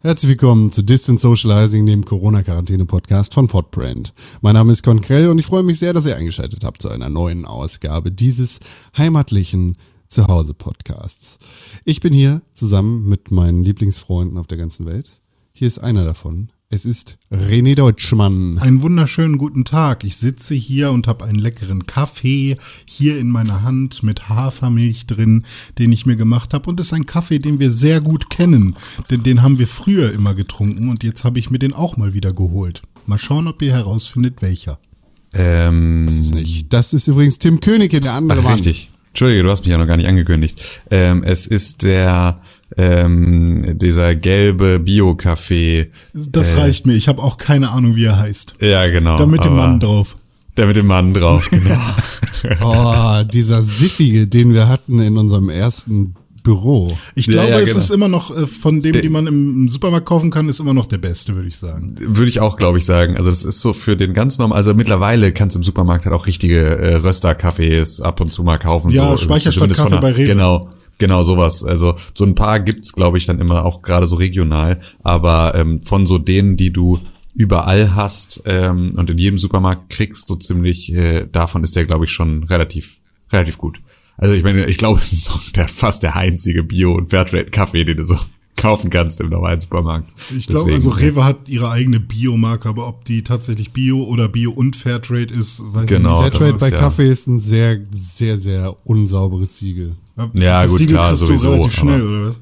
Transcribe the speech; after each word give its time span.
Herzlich 0.00 0.30
willkommen 0.30 0.70
zu 0.70 0.82
Distance 0.82 1.20
Socializing, 1.20 1.84
dem 1.86 2.04
Corona-Quarantäne-Podcast 2.04 3.34
von 3.34 3.46
Podbrand. 3.46 4.14
Mein 4.40 4.54
Name 4.54 4.72
ist 4.72 4.82
Konkrell 4.82 5.28
und 5.28 5.38
ich 5.38 5.46
freue 5.46 5.62
mich 5.62 5.78
sehr, 5.78 5.92
dass 5.92 6.06
ihr 6.06 6.16
eingeschaltet 6.16 6.64
habt 6.64 6.80
zu 6.80 6.88
einer 6.88 7.10
neuen 7.10 7.44
Ausgabe 7.44 8.10
dieses 8.10 8.60
heimatlichen 8.96 9.76
Zuhause-Podcasts. 10.08 11.38
Ich 11.84 12.00
bin 12.00 12.12
hier 12.12 12.40
zusammen 12.54 13.08
mit 13.08 13.30
meinen 13.30 13.62
Lieblingsfreunden 13.62 14.38
auf 14.38 14.46
der 14.46 14.58
ganzen 14.58 14.86
Welt. 14.86 15.12
Hier 15.52 15.68
ist 15.68 15.78
einer 15.78 16.04
davon, 16.04 16.50
es 16.72 16.86
ist 16.86 17.18
René 17.30 17.74
Deutschmann. 17.74 18.58
Einen 18.58 18.80
wunderschönen 18.80 19.36
guten 19.36 19.66
Tag. 19.66 20.04
Ich 20.04 20.16
sitze 20.16 20.54
hier 20.54 20.90
und 20.90 21.06
habe 21.06 21.26
einen 21.26 21.38
leckeren 21.38 21.86
Kaffee 21.86 22.56
hier 22.88 23.18
in 23.18 23.28
meiner 23.28 23.62
Hand 23.62 24.02
mit 24.02 24.30
Hafermilch 24.30 25.06
drin, 25.06 25.44
den 25.78 25.92
ich 25.92 26.06
mir 26.06 26.16
gemacht 26.16 26.54
habe. 26.54 26.70
Und 26.70 26.80
es 26.80 26.86
ist 26.86 26.92
ein 26.94 27.04
Kaffee, 27.04 27.38
den 27.38 27.58
wir 27.58 27.70
sehr 27.70 28.00
gut 28.00 28.30
kennen. 28.30 28.74
Denn 29.10 29.22
den 29.22 29.42
haben 29.42 29.58
wir 29.58 29.66
früher 29.68 30.12
immer 30.12 30.34
getrunken 30.34 30.88
und 30.88 31.04
jetzt 31.04 31.26
habe 31.26 31.38
ich 31.38 31.50
mir 31.50 31.58
den 31.58 31.74
auch 31.74 31.98
mal 31.98 32.14
wieder 32.14 32.32
geholt. 32.32 32.80
Mal 33.04 33.18
schauen, 33.18 33.48
ob 33.48 33.60
ihr 33.60 33.72
herausfindet, 33.72 34.40
welcher. 34.40 34.78
Ähm, 35.34 36.04
das 36.06 36.16
ist 36.16 36.34
nicht. 36.34 36.72
Das 36.72 36.94
ist 36.94 37.06
übrigens 37.06 37.38
Tim 37.38 37.60
Königke, 37.60 38.00
der 38.00 38.14
andere 38.14 38.38
Ach, 38.38 38.44
Mann. 38.44 38.54
Richtig. 38.54 38.90
Entschuldige, 39.08 39.42
du 39.42 39.50
hast 39.50 39.60
mich 39.60 39.68
ja 39.68 39.76
noch 39.76 39.86
gar 39.86 39.98
nicht 39.98 40.08
angekündigt. 40.08 40.58
Ähm, 40.90 41.22
es 41.22 41.46
ist 41.46 41.82
der 41.82 42.40
ähm, 42.76 43.78
dieser 43.78 44.14
gelbe 44.14 44.78
Bio-Kaffee. 44.78 45.90
Das 46.14 46.52
äh, 46.52 46.56
reicht 46.56 46.86
mir. 46.86 46.94
Ich 46.94 47.08
habe 47.08 47.22
auch 47.22 47.36
keine 47.36 47.70
Ahnung, 47.70 47.96
wie 47.96 48.04
er 48.04 48.18
heißt. 48.18 48.56
Ja, 48.60 48.86
genau. 48.88 49.16
Da 49.16 49.26
mit 49.26 49.44
dem 49.44 49.54
Mann 49.54 49.80
drauf. 49.80 50.16
Da 50.54 50.66
mit 50.66 50.76
dem 50.76 50.86
Mann 50.86 51.14
drauf, 51.14 51.50
genau. 51.50 51.80
oh, 52.64 53.22
dieser 53.24 53.62
Siffige, 53.62 54.26
den 54.26 54.52
wir 54.52 54.68
hatten 54.68 55.00
in 55.00 55.16
unserem 55.16 55.48
ersten 55.48 56.14
Büro. 56.42 56.96
Ich 57.14 57.26
glaube, 57.26 57.48
ja, 57.48 57.58
ja, 57.58 57.60
es 57.60 57.70
genau. 57.70 57.78
ist 57.78 57.90
immer 57.90 58.08
noch 58.08 58.36
äh, 58.36 58.46
von 58.46 58.82
dem, 58.82 59.00
die 59.00 59.08
man 59.08 59.26
im 59.26 59.68
Supermarkt 59.68 60.06
kaufen 60.06 60.30
kann, 60.30 60.48
ist 60.48 60.60
immer 60.60 60.74
noch 60.74 60.86
der 60.86 60.98
beste, 60.98 61.34
würde 61.34 61.48
ich 61.48 61.56
sagen. 61.56 61.94
Würde 62.00 62.28
ich 62.28 62.40
auch, 62.40 62.56
glaube 62.56 62.78
ich, 62.78 62.84
sagen. 62.84 63.16
Also 63.16 63.30
das 63.30 63.44
ist 63.44 63.60
so 63.60 63.72
für 63.72 63.96
den 63.96 64.12
ganz 64.12 64.38
normalen, 64.38 64.58
also 64.58 64.74
mittlerweile 64.74 65.32
kannst 65.32 65.54
du 65.54 65.60
im 65.60 65.64
Supermarkt 65.64 66.04
halt 66.04 66.14
auch 66.14 66.26
richtige 66.26 66.58
äh, 66.58 66.96
Röster-Kaffees 66.96 68.00
ab 68.00 68.20
und 68.20 68.32
zu 68.32 68.42
mal 68.42 68.58
kaufen. 68.58 68.90
Ja, 68.90 69.10
so, 69.10 69.18
Speicherstadt-Kaffee 69.18 70.00
bei 70.00 70.12
Rewe. 70.12 70.26
Genau. 70.26 70.68
Genau, 71.02 71.24
sowas. 71.24 71.64
Also 71.64 71.96
so 72.14 72.24
ein 72.24 72.36
paar 72.36 72.60
gibt's, 72.60 72.92
glaube 72.92 73.18
ich, 73.18 73.26
dann 73.26 73.40
immer 73.40 73.64
auch 73.64 73.82
gerade 73.82 74.06
so 74.06 74.14
regional. 74.14 74.78
Aber 75.02 75.52
ähm, 75.56 75.82
von 75.82 76.06
so 76.06 76.16
denen, 76.16 76.56
die 76.56 76.72
du 76.72 77.00
überall 77.34 77.96
hast 77.96 78.44
ähm, 78.46 78.92
und 78.96 79.10
in 79.10 79.18
jedem 79.18 79.36
Supermarkt 79.36 79.90
kriegst, 79.90 80.28
so 80.28 80.36
ziemlich, 80.36 80.94
äh, 80.94 81.26
davon 81.26 81.64
ist 81.64 81.74
der, 81.74 81.86
glaube 81.86 82.04
ich, 82.04 82.12
schon 82.12 82.44
relativ, 82.44 83.00
relativ 83.32 83.58
gut. 83.58 83.80
Also 84.16 84.34
ich 84.34 84.44
meine, 84.44 84.66
ich 84.66 84.78
glaube, 84.78 85.00
es 85.02 85.12
ist 85.12 85.28
auch 85.32 85.40
der, 85.56 85.66
fast 85.66 86.04
der 86.04 86.14
einzige 86.14 86.62
Bio- 86.62 86.94
und 86.94 87.10
Fairtrade-Kaffee, 87.10 87.84
den 87.84 87.96
du 87.96 88.04
so 88.04 88.16
kaufen 88.56 88.88
kannst 88.88 89.20
im 89.20 89.28
normalen 89.28 89.58
Supermarkt. 89.58 90.08
Ich 90.38 90.46
glaube, 90.46 90.72
also 90.72 90.90
Rewe 90.90 91.24
hat 91.24 91.48
ihre 91.48 91.68
eigene 91.68 91.98
Biomarke, 91.98 92.68
aber 92.68 92.86
ob 92.86 93.04
die 93.06 93.24
tatsächlich 93.24 93.72
Bio 93.72 94.04
oder 94.04 94.28
Bio 94.28 94.52
und 94.52 94.76
Fairtrade 94.76 95.34
ist, 95.34 95.62
weiß 95.64 95.88
genau, 95.88 96.20
ich 96.20 96.30
nicht. 96.30 96.38
Fairtrade 96.38 96.58
bei 96.60 96.76
ja. 96.76 96.78
Kaffee 96.78 97.10
ist 97.10 97.26
ein 97.26 97.40
sehr, 97.40 97.80
sehr, 97.90 98.38
sehr 98.38 98.76
unsauberes 98.86 99.58
Siegel. 99.58 99.96
Ja, 100.34 100.62
das 100.62 100.70
gut, 100.70 100.78
Siegel 100.78 100.94
klar, 100.96 101.16
sowieso. 101.16 101.52
relativ 101.52 101.72
schnell, 101.72 102.02
oder 102.02 102.28
was? 102.28 102.40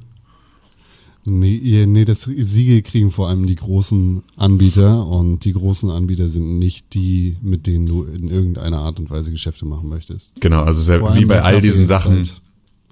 Nee, 1.26 1.84
nee, 1.86 2.04
das 2.04 2.22
Siegel 2.22 2.82
kriegen 2.82 3.10
vor 3.10 3.28
allem 3.28 3.46
die 3.46 3.56
großen 3.56 4.22
Anbieter 4.36 5.06
und 5.06 5.44
die 5.44 5.52
großen 5.52 5.90
Anbieter 5.90 6.30
sind 6.30 6.58
nicht 6.58 6.94
die, 6.94 7.36
mit 7.42 7.66
denen 7.66 7.86
du 7.86 8.04
in 8.04 8.28
irgendeiner 8.28 8.78
Art 8.78 8.98
und 8.98 9.10
Weise 9.10 9.30
Geschäfte 9.30 9.66
machen 9.66 9.90
möchtest. 9.90 10.32
Genau, 10.40 10.62
also 10.62 10.78
es 10.80 10.88
ist 10.88 10.88
ja 10.88 11.14
wie 11.14 11.26
bei 11.26 11.42
all 11.42 11.60
diesen 11.60 11.86
Sachen, 11.86 12.16
halt 12.16 12.40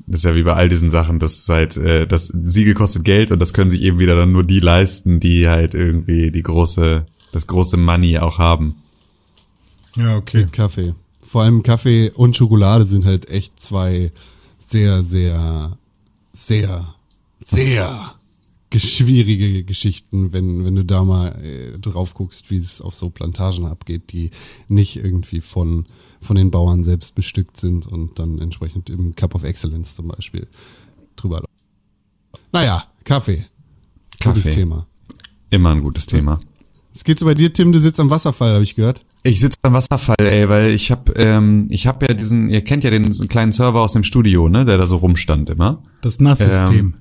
das 0.07 0.21
ist 0.21 0.25
ja 0.25 0.35
wie 0.35 0.43
bei 0.43 0.55
all 0.55 0.69
diesen 0.69 0.91
Sachen, 0.91 1.19
das 1.19 1.49
halt, 1.49 1.77
äh, 1.77 2.07
das 2.07 2.27
Siegel 2.29 2.75
kostet 2.75 3.05
Geld 3.05 3.31
und 3.31 3.41
das 3.41 3.53
können 3.53 3.71
sich 3.71 3.83
eben 3.83 3.99
wieder 3.99 4.17
dann 4.17 4.33
nur 4.33 4.45
die 4.45 4.61
leisten, 4.61 5.21
die 5.21 5.49
halt 5.49 5.75
irgendwie 5.75 6.31
die 6.31 6.43
große, 6.43 7.07
das 7.33 7.47
große 7.47 7.77
Money 7.77 8.19
auch 8.19 8.39
haben. 8.39 8.77
Ja, 9.97 10.17
okay. 10.17 10.47
Kaffee. 10.51 10.95
Vor 11.23 11.43
allem 11.43 11.63
Kaffee 11.63 12.11
und 12.15 12.37
Schokolade 12.37 12.87
sind 12.87 13.05
halt 13.05 13.29
echt 13.29 13.61
zwei 13.61 14.11
sehr, 14.69 15.03
sehr, 15.03 15.79
sehr, 16.33 16.95
sehr 17.41 18.15
schwierige 18.77 19.65
Geschichten, 19.65 20.33
wenn, 20.33 20.65
wenn 20.65 20.77
du 20.77 20.85
da 20.85 21.03
mal 21.03 21.29
äh, 21.43 21.79
drauf 21.79 22.13
guckst, 22.13 22.51
wie 22.51 22.57
es 22.57 22.83
auf 22.83 22.95
so 22.95 23.09
Plantagen 23.09 23.65
abgeht, 23.65 24.13
die 24.13 24.31
nicht 24.69 24.97
irgendwie 24.97 25.41
von, 25.41 25.87
von 26.21 26.37
den 26.37 26.51
Bauern 26.51 26.85
selbst 26.85 27.15
bestückt 27.15 27.57
sind 27.57 27.87
und 27.87 28.19
dann 28.19 28.39
entsprechend 28.39 28.91
im 28.91 29.15
Cup 29.17 29.35
of 29.35 29.45
Excellence 29.45 29.95
zum 29.95 30.09
Beispiel 30.09 30.47
drüber 31.17 31.37
laufen. 31.37 31.47
Naja, 32.53 32.85
Kaffee. 33.05 33.45
Kaffee. 34.21 34.41
Gutes 34.41 34.55
Thema. 34.55 34.87
Immer 35.51 35.71
ein 35.71 35.83
gutes 35.83 36.05
Thema. 36.05 36.39
Es 36.99 37.05
geht 37.05 37.21
so 37.21 37.27
bei 37.27 37.35
dir, 37.35 37.53
Tim, 37.53 37.71
du 37.71 37.79
sitzt 37.79 38.01
am 38.01 38.11
Wasserfall, 38.11 38.55
habe 38.55 38.65
ich 38.65 38.75
gehört. 38.75 39.01
Ich 39.23 39.39
sitze 39.39 39.57
am 39.63 39.73
Wasserfall, 39.73 40.17
ey, 40.19 40.49
weil 40.49 40.71
ich 40.71 40.91
hab, 40.91 41.17
ähm, 41.17 41.69
ich 41.71 41.87
hab 41.87 42.03
ja 42.03 42.13
diesen, 42.13 42.51
ihr 42.51 42.63
kennt 42.63 42.83
ja 42.83 42.91
den 42.91 43.09
kleinen 43.29 43.53
Server 43.53 43.83
aus 43.83 43.93
dem 43.93 44.03
Studio, 44.03 44.49
ne, 44.49 44.65
der 44.65 44.79
da 44.79 44.85
so 44.85 44.97
rumstand 44.97 45.49
immer. 45.49 45.81
Das 46.03 46.19
NAS-System. 46.19 46.77
Ähm, 46.77 46.95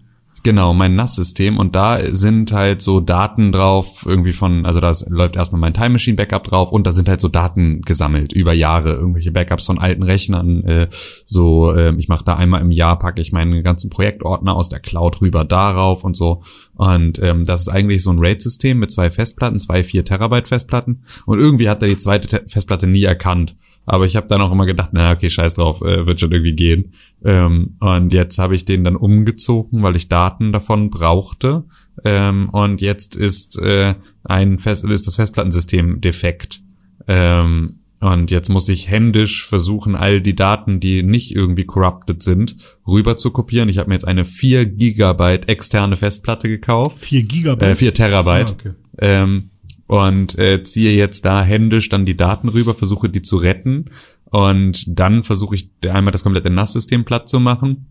Genau, 0.47 0.74
mein 0.74 0.96
NAS-System 0.96 1.58
und 1.58 1.75
da 1.75 2.00
sind 2.06 2.53
halt 2.53 2.81
so 2.81 3.02
Daten 3.02 3.52
drauf, 3.52 4.06
irgendwie 4.06 4.31
von, 4.31 4.66
also 4.66 4.80
da 4.80 4.94
läuft 5.09 5.35
erstmal 5.35 5.59
mein 5.59 5.74
Time 5.74 5.90
Machine 5.90 6.16
Backup 6.16 6.46
drauf 6.46 6.72
und 6.72 6.88
da 6.88 6.91
sind 6.91 7.09
halt 7.09 7.19
so 7.19 7.28
Daten 7.28 7.81
gesammelt 7.81 8.31
über 8.31 8.53
Jahre, 8.53 8.94
irgendwelche 8.94 9.34
Backups 9.34 9.66
von 9.66 9.78
alten 9.78 10.03
Rechnern, 10.03 10.63
äh, 10.63 10.88
so, 11.25 11.74
äh, 11.74 11.94
ich 11.97 12.08
mache 12.08 12.24
da 12.24 12.35
einmal 12.35 12.62
im 12.62 12.72
Jahr, 12.72 12.97
packe 12.97 13.19
ich 13.19 13.34
meinen 13.34 13.62
ganzen 13.62 13.90
Projektordner 13.90 14.56
aus 14.56 14.69
der 14.69 14.80
Cloud 14.80 15.19
rüber 15.19 15.44
darauf 15.44 16.06
und 16.06 16.16
so. 16.16 16.44
Und 16.75 17.22
ähm, 17.22 17.44
das 17.44 17.64
ist 17.64 17.68
eigentlich 17.68 18.02
so 18.02 18.12
ein 18.12 18.19
RAID-System 18.19 18.79
mit 18.79 18.90
zwei 18.90 19.12
Festplatten, 19.12 19.59
zwei 19.59 19.84
4 19.84 20.06
Terabyte 20.06 20.47
Festplatten. 20.47 21.02
Und 21.25 21.40
irgendwie 21.40 21.68
hat 21.68 21.81
er 21.81 21.90
die 21.90 21.97
zweite 21.97 22.46
Festplatte 22.47 22.88
nie 22.88 23.03
erkannt. 23.03 23.58
Aber 23.90 24.06
ich 24.06 24.18
habe 24.18 24.28
dann 24.28 24.41
auch 24.41 24.52
immer 24.52 24.66
gedacht, 24.66 24.90
na 24.91 25.14
okay, 25.14 25.29
scheiß 25.29 25.53
drauf, 25.53 25.81
äh, 25.81 26.06
wird 26.06 26.19
schon 26.19 26.34
irgendwie 26.34 26.56
gehen. 26.56 26.94
Ähm, 27.23 27.75
und 27.79 28.13
jetzt 28.13 28.38
habe 28.38 28.55
ich 28.55 28.66
den 28.66 28.83
dann 28.83 28.95
umgezogen, 28.95 29.81
weil 29.81 29.95
ich 29.95 30.09
Daten 30.09 30.51
davon 30.51 30.89
brauchte. 30.89 31.63
Ähm, 32.03 32.50
und 32.50 32.81
jetzt 32.81 33.16
ist 33.16 33.59
äh, 33.59 33.95
ein 34.23 34.59
Fest 34.59 34.85
ist 34.85 35.07
das 35.07 35.16
Festplattensystem 35.16 36.00
defekt. 36.01 36.61
Ähm, 37.07 37.79
und 38.00 38.29
jetzt 38.29 38.50
muss 38.50 38.69
ich 38.69 38.89
händisch 38.89 39.45
versuchen, 39.45 39.95
all 39.95 40.22
die 40.22 40.35
Daten, 40.35 40.79
die 40.79 41.01
nicht 41.01 41.35
irgendwie 41.35 41.66
corrupted 41.66 42.22
sind, 42.22 42.55
rüber 42.88 43.17
zu 43.17 43.31
kopieren. 43.31 43.69
Ich 43.69 43.79
habe 43.79 43.89
mir 43.89 43.95
jetzt 43.95 44.07
eine 44.07 44.23
4 44.23 44.67
Gigabyte 44.67 45.49
externe 45.49 45.95
Festplatte 45.95 46.47
gekauft. 46.47 46.97
4 46.99 47.23
Gigabyte? 47.23 47.69
Äh, 47.69 47.75
4 47.75 47.94
Terabyte. 47.95 48.47
Ah, 48.47 48.51
okay. 48.51 48.72
Ähm, 48.99 49.49
und 49.88 50.38
äh, 50.38 50.61
ziehe 50.63 50.91
jetzt 50.91 51.25
da 51.25 51.41
händisch 51.41 51.89
dann 51.89 52.05
die 52.05 52.17
Daten 52.17 52.49
rüber, 52.49 52.75
versuche 52.75 53.09
die 53.09 53.22
zu 53.22 53.38
retten 53.38 53.85
und 54.29 54.99
dann 54.99 55.23
versuche 55.23 55.55
ich 55.55 55.69
einmal 55.88 56.11
das 56.11 56.23
komplette 56.23 56.49
NAS-System 56.49 57.05
platt 57.05 57.29
zu 57.29 57.39
machen. 57.39 57.88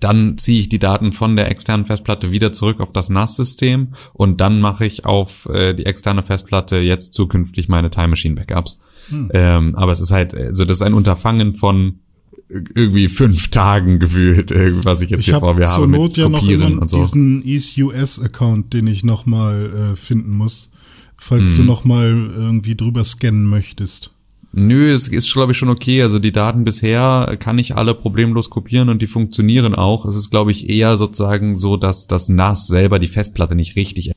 Dann 0.00 0.36
ziehe 0.36 0.60
ich 0.60 0.68
die 0.68 0.78
Daten 0.78 1.12
von 1.12 1.34
der 1.34 1.50
externen 1.50 1.86
Festplatte 1.86 2.30
wieder 2.30 2.52
zurück 2.52 2.80
auf 2.80 2.92
das 2.92 3.08
NAS-System 3.08 3.94
und 4.12 4.40
dann 4.40 4.60
mache 4.60 4.86
ich 4.86 5.06
auf 5.06 5.46
äh, 5.46 5.74
die 5.74 5.86
externe 5.86 6.22
Festplatte 6.22 6.76
jetzt 6.78 7.14
zukünftig 7.14 7.68
meine 7.68 7.90
Time 7.90 8.08
Machine 8.08 8.34
Backups. 8.34 8.80
Hm. 9.08 9.30
Ähm, 9.32 9.74
aber 9.74 9.92
es 9.92 10.00
ist 10.00 10.10
halt, 10.10 10.34
also 10.34 10.64
das 10.64 10.78
ist 10.78 10.82
ein 10.82 10.94
Unterfangen 10.94 11.54
von 11.54 12.00
irgendwie 12.48 13.08
fünf 13.08 13.48
Tagen 13.50 13.98
gefühlt, 13.98 14.52
was 14.84 15.00
ich 15.00 15.10
jetzt 15.10 15.20
ich 15.20 15.26
hier 15.26 15.34
hab 15.34 15.40
vor 15.40 15.54
mir 15.54 15.68
habe 15.68 15.86
mit 15.86 16.16
ja 16.16 16.28
Kopieren 16.28 16.74
noch 16.74 16.82
und 16.82 16.90
so. 16.90 17.00
diesen 17.00 17.44
EaseUS-Account, 17.44 18.72
den 18.74 18.86
ich 18.86 19.04
nochmal 19.04 19.92
äh, 19.92 19.96
finden 19.96 20.36
muss 20.36 20.70
falls 21.18 21.50
hm. 21.50 21.56
du 21.56 21.62
noch 21.64 21.84
mal 21.84 22.30
irgendwie 22.34 22.76
drüber 22.76 23.04
scannen 23.04 23.46
möchtest. 23.46 24.12
Nö, 24.52 24.90
es 24.92 25.08
ist, 25.08 25.32
glaube 25.32 25.52
ich, 25.52 25.58
schon 25.58 25.68
okay. 25.68 26.02
Also 26.02 26.18
die 26.18 26.32
Daten 26.32 26.64
bisher 26.64 27.36
kann 27.38 27.58
ich 27.58 27.76
alle 27.76 27.94
problemlos 27.94 28.50
kopieren 28.50 28.88
und 28.88 29.02
die 29.02 29.06
funktionieren 29.06 29.74
auch. 29.74 30.06
Es 30.06 30.16
ist, 30.16 30.30
glaube 30.30 30.50
ich, 30.50 30.68
eher 30.68 30.96
sozusagen 30.96 31.56
so, 31.56 31.76
dass 31.76 32.06
das 32.06 32.28
NAS 32.28 32.66
selber 32.66 32.98
die 32.98 33.08
Festplatte 33.08 33.54
nicht 33.54 33.76
richtig 33.76 34.12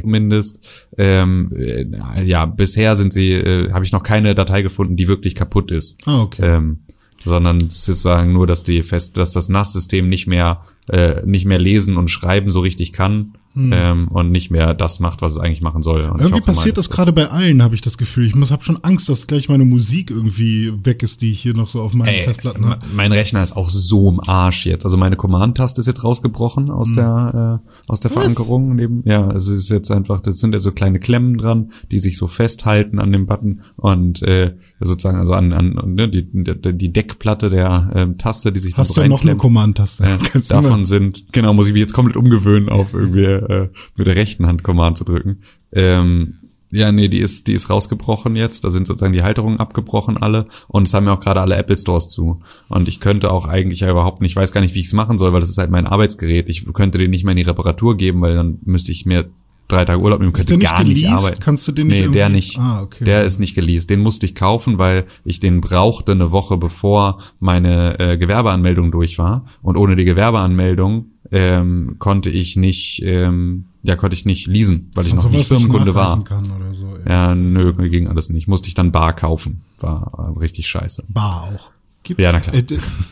zumindest. 0.00 0.60
Ähm, 0.96 1.50
äh, 1.56 1.84
ja, 2.24 2.46
bisher 2.46 2.96
sind 2.96 3.12
sie, 3.12 3.32
äh, 3.32 3.72
habe 3.72 3.84
ich 3.84 3.92
noch 3.92 4.02
keine 4.02 4.34
Datei 4.34 4.62
gefunden, 4.62 4.96
die 4.96 5.08
wirklich 5.08 5.34
kaputt 5.34 5.70
ist. 5.70 6.06
Ah, 6.06 6.22
okay. 6.22 6.56
Ähm, 6.56 6.78
sondern 7.24 7.60
sozusagen 7.68 8.32
nur, 8.32 8.46
dass 8.46 8.62
die 8.62 8.82
fest, 8.84 9.16
dass 9.16 9.32
das 9.32 9.48
NAS-System 9.48 10.08
nicht 10.08 10.28
mehr 10.28 10.62
äh, 10.88 11.26
nicht 11.26 11.46
mehr 11.46 11.58
lesen 11.58 11.96
und 11.96 12.08
schreiben 12.08 12.50
so 12.50 12.60
richtig 12.60 12.92
kann 12.92 13.34
hm. 13.54 13.72
ähm, 13.72 14.08
und 14.08 14.30
nicht 14.30 14.50
mehr 14.50 14.74
das 14.74 15.00
macht, 15.00 15.22
was 15.22 15.32
es 15.32 15.38
eigentlich 15.38 15.62
machen 15.62 15.82
soll. 15.82 16.02
Und 16.02 16.20
irgendwie 16.20 16.42
passiert 16.42 16.76
mal, 16.76 16.80
das 16.80 16.90
gerade 16.90 17.12
bei 17.12 17.28
allen, 17.28 17.62
habe 17.62 17.74
ich 17.74 17.80
das 17.80 17.98
Gefühl. 17.98 18.26
Ich 18.26 18.34
muss 18.34 18.50
habe 18.50 18.62
schon 18.62 18.82
Angst, 18.84 19.08
dass 19.08 19.26
gleich 19.26 19.48
meine 19.48 19.64
Musik 19.64 20.10
irgendwie 20.10 20.72
weg 20.84 21.02
ist, 21.02 21.22
die 21.22 21.32
ich 21.32 21.40
hier 21.40 21.54
noch 21.54 21.68
so 21.68 21.82
auf 21.82 21.94
meinen 21.94 22.08
Ey, 22.08 22.24
Festplatten 22.24 22.66
habe. 22.66 22.84
Mein 22.94 23.12
Rechner 23.12 23.42
ist 23.42 23.56
auch 23.56 23.68
so 23.68 24.10
im 24.10 24.20
Arsch 24.20 24.66
jetzt. 24.66 24.84
Also 24.84 24.96
meine 24.96 25.16
Command-Taste 25.16 25.80
ist 25.80 25.86
jetzt 25.86 26.04
rausgebrochen 26.04 26.70
aus 26.70 26.88
hm. 26.88 26.96
der 26.96 27.62
äh, 27.64 27.90
aus 27.90 28.00
der 28.00 28.10
was? 28.10 28.22
Verankerung 28.22 28.76
neben. 28.76 29.02
Ja, 29.04 29.30
es 29.32 29.48
ist 29.48 29.70
jetzt 29.70 29.90
einfach, 29.90 30.20
das 30.20 30.38
sind 30.38 30.52
ja 30.52 30.60
so 30.60 30.72
kleine 30.72 31.00
Klemmen 31.00 31.38
dran, 31.38 31.72
die 31.90 31.98
sich 31.98 32.16
so 32.16 32.26
festhalten 32.26 32.98
an 32.98 33.12
dem 33.12 33.26
Button 33.26 33.62
und 33.76 34.22
äh, 34.22 34.54
sozusagen 34.80 35.18
also 35.18 35.32
an, 35.32 35.52
an 35.52 35.94
ne, 35.94 36.08
die, 36.08 36.28
die 36.28 36.92
Deckplatte 36.92 37.50
der 37.50 37.90
ähm, 37.94 38.18
Taste, 38.18 38.52
die 38.52 38.60
sich 38.60 38.76
Hast 38.76 38.96
du 38.96 39.04
noch 39.06 39.22
eine 39.22 39.36
Command-Taste? 39.36 40.04
Äh, 40.04 40.40
davon 40.48 40.84
sind 40.84 41.32
genau 41.32 41.54
muss 41.54 41.66
ich 41.66 41.72
mich 41.72 41.80
jetzt 41.80 41.94
komplett 41.94 42.16
umgewöhnen 42.16 42.68
auf 42.68 42.94
irgendwie 42.94 43.37
äh, 43.38 43.68
mit 43.96 44.06
der 44.06 44.16
rechten 44.16 44.46
Hand 44.46 44.62
Command 44.62 44.98
zu 44.98 45.04
drücken. 45.04 45.42
Ähm, 45.72 46.34
ja, 46.70 46.92
nee, 46.92 47.08
die 47.08 47.18
ist, 47.18 47.46
die 47.46 47.54
ist 47.54 47.70
rausgebrochen 47.70 48.36
jetzt. 48.36 48.64
Da 48.64 48.70
sind 48.70 48.86
sozusagen 48.86 49.14
die 49.14 49.22
Halterungen 49.22 49.58
abgebrochen 49.58 50.18
alle. 50.18 50.46
Und 50.68 50.86
es 50.86 50.92
haben 50.92 51.06
ja 51.06 51.14
auch 51.14 51.20
gerade 51.20 51.40
alle 51.40 51.56
Apple 51.56 51.78
Stores 51.78 52.08
zu. 52.08 52.40
Und 52.68 52.88
ich 52.88 53.00
könnte 53.00 53.30
auch 53.32 53.46
eigentlich 53.46 53.80
ja 53.80 53.90
überhaupt 53.90 54.20
nicht, 54.20 54.32
ich 54.32 54.36
weiß 54.36 54.52
gar 54.52 54.60
nicht, 54.60 54.74
wie 54.74 54.80
ich 54.80 54.86
es 54.86 54.92
machen 54.92 55.18
soll, 55.18 55.32
weil 55.32 55.40
das 55.40 55.48
ist 55.48 55.58
halt 55.58 55.70
mein 55.70 55.86
Arbeitsgerät. 55.86 56.48
Ich 56.48 56.70
könnte 56.74 56.98
den 56.98 57.10
nicht 57.10 57.24
mehr 57.24 57.32
in 57.32 57.38
die 57.38 57.44
Reparatur 57.44 57.96
geben, 57.96 58.20
weil 58.20 58.34
dann 58.34 58.58
müsste 58.64 58.92
ich 58.92 59.06
mir 59.06 59.30
drei 59.68 59.84
Tage 59.84 60.00
Urlaub 60.00 60.20
nehmen, 60.20 60.32
könnte 60.32 60.58
gar 60.58 60.82
nicht, 60.82 60.96
nicht 60.96 61.08
arbeiten. 61.08 61.40
Kannst 61.40 61.68
du 61.68 61.72
den 61.72 61.86
nicht 61.86 62.06
Nee, 62.06 62.12
der 62.12 62.28
nicht. 62.28 62.58
Ah, 62.58 62.82
okay. 62.82 63.04
Der 63.04 63.24
ist 63.24 63.38
nicht 63.38 63.54
geleast. 63.54 63.88
Den 63.90 64.00
musste 64.00 64.26
ich 64.26 64.34
kaufen, 64.34 64.78
weil 64.78 65.04
ich 65.24 65.40
den 65.40 65.60
brauchte 65.60 66.12
eine 66.12 66.32
Woche 66.32 66.56
bevor 66.56 67.18
meine 67.38 67.98
äh, 67.98 68.16
Gewerbeanmeldung 68.16 68.90
durch 68.90 69.18
war. 69.18 69.46
Und 69.62 69.76
ohne 69.76 69.94
die 69.96 70.04
Gewerbeanmeldung 70.04 71.12
ähm, 71.30 71.96
konnte 71.98 72.30
ich 72.30 72.56
nicht, 72.56 73.02
ähm, 73.04 73.64
ja, 73.82 73.96
konnte 73.96 74.14
ich 74.14 74.24
nicht 74.24 74.46
leasen, 74.46 74.90
weil 74.94 75.06
ich 75.06 75.14
noch 75.14 75.30
nicht 75.30 75.48
Firmenkunde 75.48 75.94
war. 75.94 76.24
So, 76.72 76.96
ja. 77.06 77.34
nö, 77.34 77.72
ging 77.88 78.08
alles 78.08 78.30
nicht. 78.30 78.48
Musste 78.48 78.68
ich 78.68 78.74
dann 78.74 78.92
bar 78.92 79.14
kaufen. 79.14 79.62
War 79.78 80.34
richtig 80.38 80.68
scheiße. 80.68 81.04
Bar 81.08 81.54
auch. 81.54 81.70
Gibt's, 82.02 82.22
ja, 82.22 82.32
na 82.32 82.40
klar. 82.40 82.54
Äh, 82.54 82.64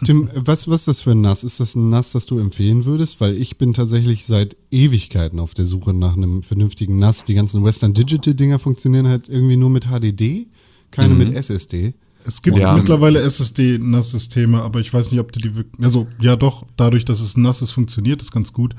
Tim, 0.04 0.30
was, 0.34 0.68
was 0.68 0.80
ist 0.82 0.88
das 0.88 1.00
für 1.02 1.10
ein 1.10 1.20
Nass? 1.20 1.44
Ist 1.44 1.60
das 1.60 1.74
ein 1.74 1.90
Nass, 1.90 2.12
das 2.12 2.26
du 2.26 2.38
empfehlen 2.38 2.84
würdest? 2.84 3.20
Weil 3.20 3.36
ich 3.36 3.58
bin 3.58 3.74
tatsächlich 3.74 4.24
seit 4.24 4.56
Ewigkeiten 4.70 5.38
auf 5.38 5.54
der 5.54 5.66
Suche 5.66 5.92
nach 5.92 6.16
einem 6.16 6.42
vernünftigen 6.42 6.98
Nass. 6.98 7.24
Die 7.24 7.34
ganzen 7.34 7.62
Western 7.64 7.92
Digital 7.92 8.34
Dinger 8.34 8.58
funktionieren 8.58 9.06
halt 9.06 9.28
irgendwie 9.28 9.56
nur 9.56 9.70
mit 9.70 9.86
HDD, 9.86 10.46
keine 10.90 11.14
mhm. 11.14 11.18
mit 11.18 11.34
SSD. 11.34 11.94
Es 12.26 12.42
gibt 12.42 12.58
ja, 12.58 12.74
mittlerweile 12.74 13.20
SSD-NAS-Systeme, 13.20 14.60
aber 14.60 14.80
ich 14.80 14.92
weiß 14.92 15.12
nicht, 15.12 15.20
ob 15.20 15.32
du 15.32 15.38
die 15.38 15.54
wirklich, 15.56 15.82
also 15.82 16.08
ja 16.20 16.36
doch, 16.36 16.66
dadurch, 16.76 17.04
dass 17.04 17.20
es 17.20 17.36
NAS 17.36 17.62
ist, 17.62 17.70
funktioniert 17.70 18.20
das 18.20 18.30
ganz 18.30 18.52
gut. 18.52 18.74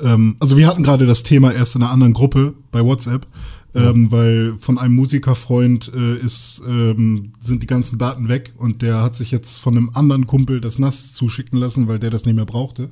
Ähm, 0.00 0.36
also 0.40 0.56
wir 0.56 0.66
hatten 0.66 0.82
gerade 0.82 1.06
das 1.06 1.22
Thema 1.22 1.52
erst 1.52 1.74
in 1.74 1.82
einer 1.82 1.90
anderen 1.90 2.12
Gruppe 2.12 2.54
bei 2.70 2.84
WhatsApp, 2.84 3.26
ähm, 3.74 4.10
weil 4.10 4.56
von 4.58 4.78
einem 4.78 4.94
Musikerfreund 4.94 5.90
äh, 5.94 6.16
ist, 6.16 6.62
ähm, 6.66 7.32
sind 7.40 7.62
die 7.62 7.66
ganzen 7.66 7.98
Daten 7.98 8.28
weg 8.28 8.54
und 8.56 8.82
der 8.82 9.02
hat 9.02 9.16
sich 9.16 9.30
jetzt 9.30 9.58
von 9.58 9.76
einem 9.76 9.90
anderen 9.92 10.26
Kumpel 10.26 10.60
das 10.60 10.78
NAS 10.78 11.14
zuschicken 11.14 11.58
lassen, 11.58 11.88
weil 11.88 11.98
der 11.98 12.10
das 12.10 12.24
nicht 12.24 12.36
mehr 12.36 12.46
brauchte. 12.46 12.88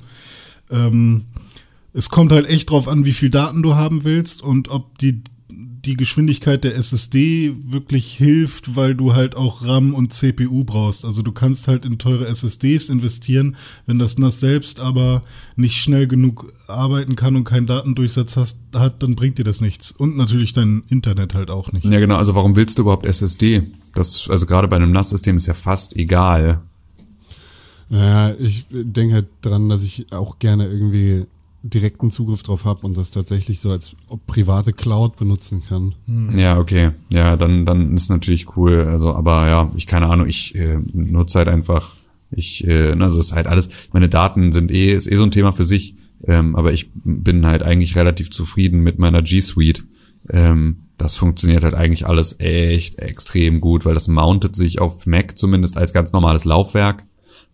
Ähm, 0.69 1.25
es 1.93 2.09
kommt 2.09 2.31
halt 2.31 2.47
echt 2.49 2.69
drauf 2.69 2.87
an, 2.87 3.05
wie 3.05 3.13
viel 3.13 3.29
Daten 3.29 3.63
du 3.63 3.75
haben 3.75 4.03
willst 4.03 4.41
und 4.41 4.67
ob 4.67 4.97
die 4.97 5.23
die 5.85 5.95
Geschwindigkeit 5.95 6.63
der 6.63 6.75
SSD 6.75 7.55
wirklich 7.63 8.13
hilft, 8.13 8.75
weil 8.75 8.95
du 8.95 9.13
halt 9.13 9.35
auch 9.35 9.65
RAM 9.65 9.93
und 9.93 10.13
CPU 10.13 10.63
brauchst. 10.63 11.05
Also 11.05 11.21
du 11.21 11.31
kannst 11.31 11.67
halt 11.67 11.85
in 11.85 11.97
teure 11.97 12.27
SSDs 12.27 12.89
investieren, 12.89 13.55
wenn 13.85 13.99
das 13.99 14.17
NAS 14.17 14.39
selbst 14.39 14.79
aber 14.79 15.23
nicht 15.55 15.77
schnell 15.77 16.07
genug 16.07 16.51
arbeiten 16.67 17.15
kann 17.15 17.35
und 17.35 17.43
keinen 17.43 17.67
Datendurchsatz 17.67 18.35
hast, 18.37 18.59
hat, 18.73 19.03
dann 19.03 19.15
bringt 19.15 19.37
dir 19.37 19.43
das 19.43 19.61
nichts. 19.61 19.91
Und 19.91 20.17
natürlich 20.17 20.53
dein 20.53 20.83
Internet 20.87 21.33
halt 21.33 21.49
auch 21.49 21.71
nicht. 21.71 21.85
Ja 21.85 21.99
genau, 21.99 22.15
also 22.15 22.35
warum 22.35 22.55
willst 22.55 22.77
du 22.77 22.83
überhaupt 22.83 23.05
SSD? 23.05 23.63
Das, 23.93 24.27
also 24.29 24.45
gerade 24.45 24.67
bei 24.67 24.75
einem 24.75 24.91
NAS-System 24.91 25.35
ist 25.35 25.45
ja 25.45 25.53
fast 25.53 25.95
egal. 25.95 26.61
Ja, 27.89 28.33
ich 28.39 28.65
denke 28.71 29.13
halt 29.13 29.27
dran, 29.41 29.69
dass 29.69 29.83
ich 29.83 30.11
auch 30.11 30.39
gerne 30.39 30.67
irgendwie 30.67 31.25
direkten 31.69 32.11
Zugriff 32.11 32.43
drauf 32.43 32.65
habe 32.65 32.85
und 32.85 32.95
das 32.95 33.11
tatsächlich 33.11 33.59
so 33.59 33.71
als 33.71 33.95
private 34.27 34.73
Cloud 34.73 35.15
benutzen 35.15 35.63
kann. 35.67 35.95
Hm. 36.05 36.37
Ja, 36.37 36.57
okay. 36.59 36.91
Ja, 37.11 37.35
dann, 37.35 37.65
dann 37.65 37.95
ist 37.95 38.09
natürlich 38.09 38.55
cool. 38.55 38.87
Also, 38.89 39.13
aber 39.13 39.47
ja, 39.47 39.71
ich 39.75 39.87
keine 39.87 40.07
Ahnung, 40.07 40.27
ich 40.27 40.55
äh, 40.55 40.79
nutze 40.93 41.39
halt 41.39 41.47
einfach, 41.47 41.95
ich, 42.31 42.67
äh, 42.67 42.91
also 42.99 43.19
es 43.19 43.27
ist 43.27 43.33
halt 43.33 43.47
alles, 43.47 43.69
meine 43.91 44.09
Daten 44.09 44.51
sind 44.51 44.71
eh, 44.71 44.93
ist 44.93 45.11
eh 45.11 45.15
so 45.15 45.23
ein 45.23 45.31
Thema 45.31 45.53
für 45.53 45.63
sich. 45.63 45.95
Ähm, 46.23 46.55
aber 46.55 46.71
ich 46.71 46.91
bin 46.93 47.45
halt 47.45 47.61
eigentlich 47.61 47.95
relativ 47.95 48.31
zufrieden 48.31 48.81
mit 48.81 48.99
meiner 48.99 49.21
G 49.21 49.41
Suite. 49.41 49.83
Ähm, 50.29 50.85
das 50.97 51.15
funktioniert 51.15 51.63
halt 51.63 51.73
eigentlich 51.73 52.07
alles 52.07 52.39
echt 52.39 52.99
extrem 52.99 53.59
gut, 53.59 53.85
weil 53.85 53.93
das 53.93 54.07
mountet 54.07 54.55
sich 54.55 54.79
auf 54.79 55.05
Mac 55.05 55.37
zumindest 55.37 55.77
als 55.77 55.93
ganz 55.93 56.13
normales 56.13 56.45
Laufwerk. 56.45 57.05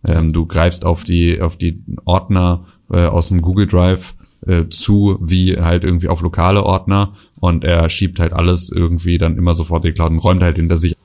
Ähm, 0.06 0.32
du 0.32 0.46
greifst 0.46 0.84
auf 0.84 1.04
die, 1.04 1.40
auf 1.40 1.56
die 1.56 1.84
Ordner 2.04 2.64
äh, 2.92 3.06
aus 3.06 3.28
dem 3.28 3.42
Google 3.42 3.66
Drive 3.66 4.14
äh, 4.46 4.68
zu, 4.68 5.18
wie 5.20 5.56
halt 5.56 5.84
irgendwie 5.84 6.08
auf 6.08 6.20
lokale 6.20 6.64
Ordner 6.64 7.12
und 7.40 7.64
er 7.64 7.88
schiebt 7.90 8.18
halt 8.18 8.32
alles 8.32 8.70
irgendwie 8.70 9.18
dann 9.18 9.36
immer 9.36 9.54
sofort 9.54 9.84
in 9.84 9.90
die 9.90 9.94
Cloud 9.94 10.10
und 10.10 10.18
räumt 10.18 10.42
halt 10.42 10.56
hinter 10.56 10.76
sich 10.76 10.96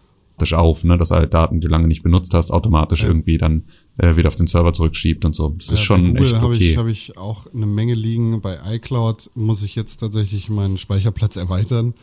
auf, 0.53 0.83
ne, 0.83 0.97
dass 0.97 1.11
er 1.11 1.17
halt 1.17 1.33
Daten, 1.33 1.55
die 1.55 1.61
du 1.61 1.71
lange 1.71 1.87
nicht 1.87 2.03
benutzt 2.03 2.33
hast, 2.33 2.51
automatisch 2.51 3.01
ja. 3.01 3.07
irgendwie 3.07 3.37
dann 3.39 3.63
äh, 3.97 4.15
wieder 4.15 4.27
auf 4.27 4.35
den 4.35 4.45
Server 4.45 4.71
zurückschiebt 4.71 5.25
und 5.25 5.35
so. 5.35 5.49
Das 5.57 5.67
ja, 5.67 5.73
ist 5.73 5.81
schon 5.81 6.09
Google 6.09 6.23
echt 6.23 6.33
okay. 6.35 6.43
Habe 6.43 6.55
ich, 6.55 6.77
hab 6.77 6.87
ich 6.87 7.17
auch 7.17 7.47
eine 7.53 7.65
Menge 7.65 7.95
liegen. 7.95 8.39
Bei 8.41 8.57
iCloud 8.67 9.31
muss 9.33 9.63
ich 9.63 9.75
jetzt 9.75 9.97
tatsächlich 9.97 10.49
meinen 10.49 10.77
Speicherplatz 10.77 11.35
erweitern. 11.37 11.95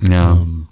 Ja. 0.00 0.32
Ähm, 0.32 0.66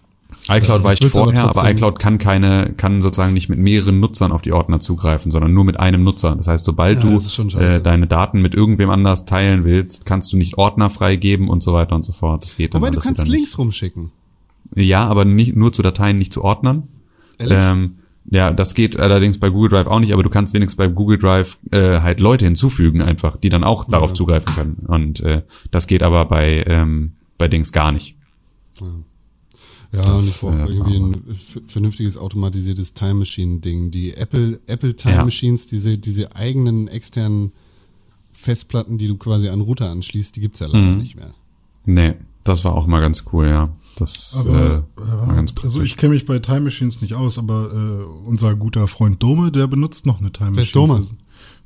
iCloud 0.49 0.82
war 0.82 0.93
ich 0.93 1.05
vorher, 1.06 1.44
aber, 1.44 1.61
aber, 1.61 1.70
iCloud 1.70 1.99
kann 1.99 2.19
keine, 2.19 2.73
kann 2.76 3.02
sozusagen 3.02 3.34
nicht 3.34 3.49
mit 3.49 3.58
mehreren 3.58 4.00
Nutzern 4.00 4.32
auf 4.32 4.43
die 4.43 4.52
Ordner 4.52 4.81
zugreifen, 4.81 5.31
sondern 5.31 5.52
nur 5.52 5.64
mit 5.64 5.78
einem 5.78 6.05
Nutzer. 6.05 6.34
Das 6.34 6.49
heißt, 6.49 6.64
sobald 6.64 7.02
ja, 7.02 7.11
du 7.11 7.58
äh, 7.58 7.81
deine 7.81 8.06
Daten 8.06 8.43
mit 8.43 8.55
irgendwem 8.55 8.90
anders 8.90 9.26
teilen 9.26 9.64
willst, 9.64 10.05
kannst 10.06 10.32
du 10.32 10.37
nicht 10.37 10.58
Ordner 10.58 10.90
freigeben 10.90 11.49
und 11.49 11.62
so 11.62 11.73
weiter 11.73 11.94
und 11.94 12.05
so 12.05 12.12
fort. 12.12 12.43
Das 12.43 12.56
geht 12.56 12.75
Wobei 12.75 12.90
du 12.90 12.99
kannst 12.99 13.26
Links 13.28 13.58
rumschicken. 13.58 14.11
Ja, 14.75 15.06
aber 15.06 15.25
nicht 15.25 15.55
nur 15.55 15.73
zu 15.73 15.82
Dateien, 15.82 16.19
nicht 16.19 16.32
zu 16.32 16.43
Ordnern. 16.43 16.88
Ähm, 17.38 17.96
ja, 18.28 18.52
das 18.52 18.75
geht 18.75 18.99
allerdings 18.99 19.38
bei 19.38 19.50
Google 19.50 19.70
Drive 19.70 19.87
auch 19.87 20.00
nicht, 20.00 20.12
aber 20.12 20.23
du 20.23 20.31
kannst 20.31 20.55
wenigstens 20.55 20.76
bei 20.76 20.88
Google 20.88 21.19
Drive 21.19 21.58
äh, 21.70 22.00
halt 22.00 22.19
Leute 22.19 22.44
hinzufügen 22.44 23.00
einfach, 23.00 23.37
die 23.37 23.50
dann 23.50 23.62
auch 23.62 23.84
darauf 23.84 24.11
ja. 24.11 24.14
zugreifen 24.17 24.55
können. 24.55 24.87
Und 24.87 25.20
äh, 25.20 25.43
das 25.70 25.87
geht 25.87 26.02
aber 26.02 26.25
bei 26.25 26.64
ähm, 26.67 27.12
bei 27.38 27.46
Dings 27.49 27.73
gar 27.73 27.93
nicht. 27.93 28.17
Ja. 28.81 28.87
Ja, 29.93 30.03
das, 30.03 30.43
und 30.43 30.55
ich 30.55 30.59
brauche 30.59 30.71
äh, 30.71 30.75
irgendwie 30.75 30.97
ein 30.97 31.38
vernünftiges 31.67 32.19
automatisiertes 32.19 32.94
Time 32.94 33.15
Machine 33.15 33.61
Ding. 33.61 33.91
Die 33.91 34.15
Apple, 34.15 34.61
Apple 34.67 34.97
Time 34.97 35.17
ja. 35.17 35.25
Machines, 35.25 35.67
diese, 35.67 35.97
diese 35.99 36.35
eigenen 36.35 36.88
externen 36.88 37.53
Festplatten, 38.33 38.99
die 38.99 39.09
du 39.09 39.17
quasi 39.17 39.49
an 39.49 39.61
Router 39.61 39.91
anschließt, 39.91 40.37
die 40.37 40.41
gibt's 40.41 40.61
ja 40.61 40.67
leider 40.67 40.85
mhm. 40.85 40.99
nicht 40.99 41.17
mehr. 41.17 41.33
Nee, 41.87 42.15
das 42.44 42.65
war 42.65 42.75
auch 42.75 42.87
mal 42.87 43.00
ganz 43.00 43.25
cool, 43.33 43.47
ja. 43.47 43.71
Das 43.97 44.44
aber, 44.47 44.85
äh, 44.97 45.00
war 45.00 45.35
ganz 45.35 45.55
Also 45.62 45.81
ich 45.81 45.97
kenne 45.97 46.15
mich 46.15 46.27
bei 46.27 46.38
Time 46.38 46.61
Machines 46.61 47.00
nicht 47.00 47.15
aus, 47.15 47.38
aber 47.38 47.73
äh, 47.73 48.29
unser 48.29 48.55
guter 48.55 48.88
Freund 48.88 49.23
Dome, 49.23 49.50
der 49.50 49.67
benutzt 49.67 50.05
noch 50.05 50.21
eine 50.21 50.33
Time 50.33 50.50
Machine. 50.50 50.56
Wer 50.56 50.62
ist 50.65 50.77
Dome? 50.77 51.03
Für, 51.03 51.15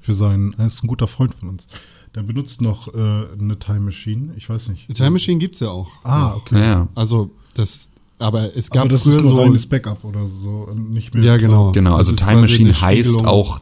für 0.00 0.14
seinen, 0.14 0.52
er 0.54 0.66
ist 0.66 0.84
ein 0.84 0.86
guter 0.86 1.08
Freund 1.08 1.34
von 1.34 1.48
uns. 1.48 1.66
Der 2.14 2.22
benutzt 2.22 2.60
noch 2.60 2.92
äh, 2.94 2.98
eine 2.98 3.58
Time 3.58 3.80
Machine. 3.80 4.32
Ich 4.36 4.48
weiß 4.48 4.68
nicht. 4.68 4.88
Eine 4.88 4.94
Time 4.94 5.10
Machine 5.10 5.38
gibt's 5.38 5.60
ja 5.60 5.68
auch. 5.68 5.90
Ah, 6.04 6.34
okay. 6.34 6.60
Ja. 6.60 6.88
Also 6.94 7.30
das 7.54 7.90
aber 8.20 8.56
es 8.56 8.70
gab 8.70 8.82
Aber 8.82 8.90
das 8.90 9.02
früher 9.02 9.16
ist 9.16 9.22
nur 9.22 9.28
so 9.28 9.42
reines 9.42 9.66
Backup 9.66 10.04
oder 10.04 10.26
so, 10.26 10.68
nicht 10.74 11.14
mehr. 11.14 11.24
Ja, 11.24 11.36
genau. 11.36 11.72
Genau, 11.72 11.96
also 11.96 12.14
Time 12.14 12.42
Machine 12.42 12.72
heißt 12.72 13.24
auch 13.24 13.60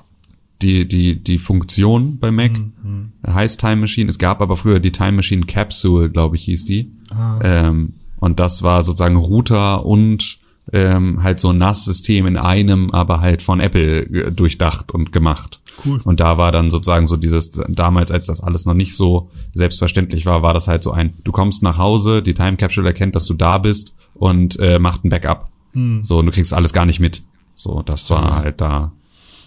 die 0.61 0.89
die 0.89 1.23
die 1.23 1.39
Funktion 1.39 2.19
bei 2.19 2.31
Mac 2.33 2.53
mhm. 2.59 3.13
heißt 3.27 3.61
Time 3.61 3.77
Machine. 3.77 4.09
Es 4.09 4.19
gab 4.19 4.43
aber 4.43 4.57
früher 4.57 4.81
die 4.81 4.93
Time 4.93 5.13
Machine 5.13 5.47
Capsule, 5.47 6.11
glaube 6.11 6.37
ich, 6.37 6.45
hieß 6.45 6.65
die. 6.65 6.93
Ah. 7.11 7.39
Ähm, 7.43 7.95
und 8.17 8.41
das 8.41 8.63
war 8.63 8.83
sozusagen 8.83 9.17
Router 9.17 9.87
und 9.87 10.39
ähm, 10.73 11.23
halt 11.23 11.39
so 11.41 11.51
ein 11.51 11.59
NAS-System 11.59 12.27
in 12.27 12.37
einem, 12.37 12.91
aber 12.91 13.21
halt 13.21 13.43
von 13.43 13.61
Apple 13.61 14.33
durchdacht 14.33 14.93
und 14.93 15.13
gemacht. 15.13 15.61
Cool. 15.85 16.01
Und 16.05 16.21
da 16.21 16.39
war 16.39 16.53
dann 16.53 16.71
sozusagen 16.71 17.07
so 17.07 17.17
dieses, 17.17 17.53
damals, 17.69 18.11
als 18.11 18.27
das 18.27 18.41
alles 18.41 18.67
noch 18.67 18.75
nicht 18.75 18.95
so 18.95 19.31
selbstverständlich 19.53 20.27
war, 20.27 20.43
war 20.43 20.55
das 20.55 20.69
halt 20.69 20.83
so 20.83 20.91
ein, 20.91 21.15
du 21.25 21.33
kommst 21.33 21.63
nach 21.63 21.79
Hause, 21.79 22.23
die 22.23 22.35
Time 22.35 22.57
Capsule 22.57 22.89
erkennt, 22.89 23.15
dass 23.15 23.27
du 23.27 23.35
da 23.35 23.59
bist 23.59 23.95
und 24.15 24.59
äh, 24.59 24.79
macht 24.79 25.05
ein 25.05 25.11
Backup. 25.11 25.49
Hm. 25.73 26.03
So, 26.03 26.19
und 26.19 26.27
du 26.27 26.33
kriegst 26.33 26.53
alles 26.53 26.73
gar 26.73 26.87
nicht 26.87 27.01
mit. 27.01 27.23
So, 27.55 27.83
das 27.83 28.11
war 28.11 28.37
halt 28.37 28.61
da 28.61 28.93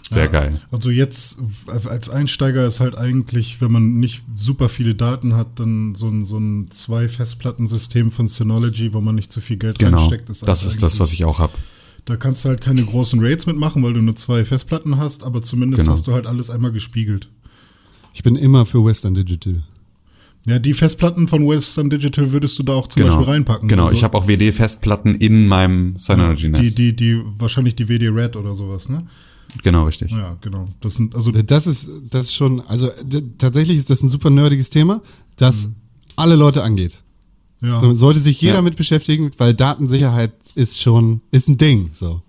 sehr 0.10 0.26
ja, 0.26 0.32
geil. 0.32 0.60
Also 0.72 0.90
jetzt 0.90 1.40
als 1.86 2.10
Einsteiger 2.10 2.66
ist 2.66 2.82
halt 2.82 2.98
eigentlich, 2.98 3.62
wenn 3.62 3.72
man 3.72 4.00
nicht 4.00 4.24
super 4.36 4.68
viele 4.68 4.94
Daten 4.94 5.36
hat, 5.36 5.60
dann 5.60 5.96
so 5.96 6.08
ein, 6.08 6.26
so 6.26 6.38
ein 6.38 6.70
zwei 6.70 7.08
Festplattensystem 7.08 8.12
von 8.12 8.28
Synology, 8.28 8.94
wo 8.94 9.00
man 9.00 9.16
nicht 9.16 9.32
zu 9.32 9.40
viel 9.40 9.56
Geld 9.56 9.80
genau, 9.80 10.00
reinsteckt. 10.00 10.30
Ist 10.30 10.46
das 10.46 10.66
ist 10.66 10.84
das, 10.84 11.00
was 11.00 11.14
ich 11.14 11.24
auch 11.24 11.40
habe. 11.40 11.54
Da 12.06 12.18
kannst 12.18 12.44
du 12.44 12.50
halt 12.50 12.62
keine 12.62 12.84
großen 12.84 13.20
Raids 13.24 13.46
mitmachen, 13.46 13.84
weil 13.84 13.94
du 13.94 14.02
nur 14.02 14.16
zwei 14.16 14.44
Festplatten 14.44 14.98
hast, 14.98 15.24
aber 15.24 15.44
zumindest 15.44 15.84
genau. 15.84 15.94
hast 15.94 16.08
du 16.08 16.14
halt 16.14 16.26
alles 16.26 16.50
einmal 16.50 16.72
gespiegelt. 16.72 17.30
Ich 18.14 18.24
bin 18.24 18.36
immer 18.36 18.66
für 18.66 18.84
Western 18.84 19.14
Digital. 19.14 19.64
Ja, 20.46 20.58
die 20.58 20.74
Festplatten 20.74 21.28
von 21.28 21.48
Western 21.48 21.90
Digital 21.90 22.32
würdest 22.32 22.58
du 22.58 22.64
da 22.64 22.74
auch 22.74 22.88
zum 22.88 23.04
genau. 23.04 23.18
Beispiel 23.18 23.34
reinpacken. 23.34 23.70
Genau, 23.70 23.84
Also 23.84 23.96
ich 23.96 24.04
habe 24.04 24.18
auch 24.18 24.28
WD-Festplatten 24.28 25.16
in 25.16 25.48
meinem 25.48 25.98
Synology 25.98 26.44
die, 26.44 26.50
NAS. 26.50 26.76
die, 26.76 26.96
die, 26.96 27.22
wahrscheinlich 27.38 27.76
die 27.76 27.88
WD 27.88 28.08
Red 28.10 28.36
oder 28.36 28.56
sowas, 28.56 28.90
ne? 28.90 29.06
Genau, 29.64 29.86
richtig. 29.86 30.12
Ja, 30.12 30.38
genau. 30.42 30.68
Das 30.80 30.96
sind, 30.96 31.14
also, 31.14 31.32
Das 31.32 31.68
ist, 31.68 31.92
das 32.10 32.34
schon, 32.34 32.62
also 32.62 32.90
tatsächlich 33.38 33.78
ist 33.78 33.90
das 33.90 34.02
ein 34.02 34.10
super 34.10 34.30
nerdiges 34.30 34.70
Thema, 34.70 35.02
das 35.36 35.70
alle 36.16 36.36
Leute 36.36 36.64
angeht. 36.64 37.02
Ja. 37.62 37.80
So, 37.80 37.94
sollte 37.94 38.20
sich 38.20 38.42
jeder 38.42 38.56
Ja. 38.56 38.62
mit 38.62 38.76
beschäftigen, 38.76 39.32
weil 39.38 39.54
Datensicherheit 39.54 40.34
ist 40.56 40.82
schon, 40.82 41.22
ist 41.32 41.48
ein 41.48 41.58
Ding, 41.58 41.92
so. 41.94 42.22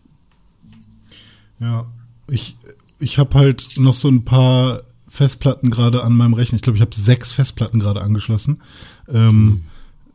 Ja, 1.60 1.86
ich, 2.28 2.56
ich 2.98 3.18
habe 3.18 3.38
halt 3.38 3.78
noch 3.78 3.94
so 3.94 4.08
ein 4.08 4.24
paar 4.24 4.82
Festplatten 5.08 5.70
gerade 5.70 6.02
an 6.02 6.14
meinem 6.16 6.34
Rechner. 6.34 6.56
Ich 6.56 6.62
glaube, 6.62 6.76
ich 6.78 6.82
habe 6.82 6.94
sechs 6.94 7.32
Festplatten 7.32 7.80
gerade 7.80 8.00
angeschlossen, 8.00 8.62
ähm, 9.08 9.62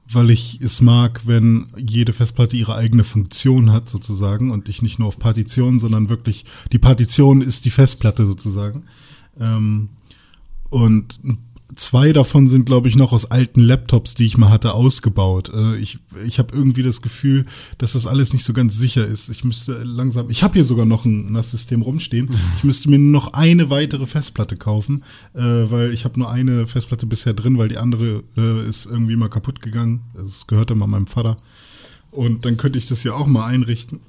weil 0.10 0.30
ich 0.30 0.60
es 0.62 0.82
mag, 0.82 1.28
wenn 1.28 1.66
jede 1.78 2.14
Festplatte 2.14 2.56
ihre 2.58 2.76
eigene 2.76 3.04
Funktion 3.04 3.72
hat 3.72 3.88
sozusagen 3.90 4.52
und 4.52 4.70
ich 4.70 4.82
nicht 4.82 5.00
nur 5.00 5.08
auf 5.10 5.20
Partitionen, 5.20 5.80
sondern 5.80 6.10
wirklich 6.10 6.46
die 6.72 6.80
Partition 6.80 7.42
ist 7.42 7.66
die 7.66 7.70
Festplatte 7.70 8.26
sozusagen. 8.26 8.84
Ähm, 9.40 9.90
und 10.70 11.20
zwei 11.76 12.14
davon 12.14 12.48
sind, 12.48 12.66
glaube 12.66 12.88
ich, 12.88 12.96
noch 12.96 13.14
aus 13.14 13.26
alten 13.26 13.60
Laptops, 13.60 14.16
die 14.16 14.26
ich 14.26 14.38
mal 14.38 14.50
hatte, 14.50 14.74
ausgebaut. 14.74 15.52
Äh, 15.54 15.78
ich 15.78 16.00
ich 16.26 16.40
habe 16.40 16.56
irgendwie 16.56 16.84
das 16.84 17.02
Gefühl, 17.02 17.46
dass 17.78 17.94
das 17.94 18.08
alles 18.08 18.34
nicht 18.34 18.46
so 18.46 18.54
ganz 18.54 18.78
sicher 18.78 19.06
ist. 19.06 19.30
Ich 19.30 19.44
müsste 19.44 19.74
langsam, 19.84 20.30
ich 20.30 20.44
habe 20.44 20.54
hier 20.54 20.64
sogar 20.64 20.86
noch 20.86 21.06
ein 21.06 21.32
NAS-System 21.32 21.82
rumstehen. 21.82 22.30
Ich 22.58 22.64
müsste 22.64 22.90
mir 22.90 23.00
noch 23.00 23.34
eine 23.34 23.70
weitere 23.70 24.06
Festplatte 24.06 24.56
kaufen, 24.56 25.04
äh, 25.34 25.42
weil 25.42 25.92
ich 25.92 26.06
habe 26.06 26.20
nur 26.20 26.32
eine 26.32 26.68
Festplatte 26.68 27.06
bisher 27.06 27.34
drin, 27.34 27.58
weil 27.58 27.68
die 27.68 27.78
andere 27.78 28.24
äh, 28.38 28.68
ist 28.68 28.86
irgendwie 28.86 29.16
mal 29.16 29.30
kaputt 29.30 29.62
gegangen. 29.62 30.02
Es 30.16 30.48
gehörte 30.48 30.76
mal 30.76 30.88
meinem 30.88 31.08
Vater. 31.08 31.38
Und 32.12 32.46
dann 32.46 32.58
könnte 32.58 32.78
ich 32.78 32.88
das 32.88 33.04
ja 33.04 33.14
auch 33.14 33.28
mal 33.28 33.46
einrichten. 33.46 34.00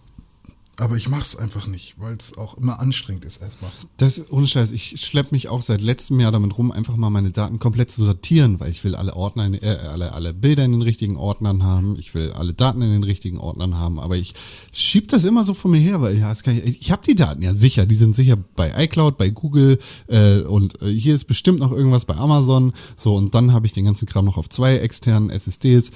Aber 0.81 0.97
ich 0.97 1.09
mache 1.09 1.23
es 1.23 1.35
einfach 1.35 1.67
nicht, 1.67 1.95
weil 1.99 2.17
es 2.17 2.39
auch 2.39 2.57
immer 2.57 2.79
anstrengend 2.79 3.25
ist 3.25 3.43
erstmal. 3.43 3.71
Das 3.97 4.31
ohne 4.31 4.47
Scheiß, 4.47 4.71
ich 4.71 5.01
schlepp 5.01 5.33
mich 5.33 5.49
auch 5.49 5.61
seit 5.61 5.81
letztem 5.81 6.21
Jahr 6.21 6.31
damit 6.31 6.57
rum, 6.57 6.71
einfach 6.71 6.95
mal 6.95 7.11
meine 7.11 7.33
Daten 7.33 7.59
komplett 7.59 7.91
zu 7.91 8.05
sortieren, 8.05 8.61
weil 8.61 8.71
ich 8.71 8.85
will 8.85 8.95
alle 8.95 9.17
Ordner, 9.17 9.47
in, 9.47 9.55
äh, 9.55 9.79
alle, 9.91 10.13
alle 10.13 10.33
Bilder 10.33 10.65
in 10.65 10.71
den 10.71 10.83
richtigen 10.83 11.17
Ordnern 11.17 11.65
haben, 11.65 11.99
ich 11.99 12.15
will 12.15 12.31
alle 12.31 12.55
Daten 12.55 12.81
in 12.81 12.93
den 12.93 13.03
richtigen 13.03 13.39
Ordnern 13.39 13.77
haben, 13.77 13.99
aber 13.99 14.17
ich 14.17 14.35
schieb 14.71 15.09
das 15.09 15.25
immer 15.25 15.45
so 15.45 15.53
von 15.53 15.73
mir 15.73 15.81
her, 15.81 16.01
weil 16.01 16.17
ja, 16.17 16.33
ich, 16.33 16.47
ich 16.47 16.93
habe 16.93 17.03
die 17.05 17.17
Daten 17.17 17.43
ja 17.43 17.55
sicher, 17.55 17.85
die 17.85 17.97
sind 17.97 18.15
sicher 18.15 18.37
bei 18.37 18.73
iCloud, 18.85 19.19
bei 19.19 19.31
Google 19.31 19.81
äh, 20.07 20.43
und 20.43 20.81
äh, 20.81 20.93
hier 20.93 21.17
ist 21.17 21.25
bestimmt 21.25 21.59
noch 21.59 21.73
irgendwas 21.73 22.05
bei 22.05 22.15
Amazon, 22.15 22.73
so 22.95 23.17
und 23.17 23.35
dann 23.35 23.53
habe 23.53 23.67
ich 23.67 23.73
den 23.73 23.85
ganzen 23.85 24.07
Kram 24.07 24.27
noch 24.27 24.37
auf 24.37 24.49
zwei 24.49 24.77
externen 24.77 25.31
SSDs. 25.31 25.89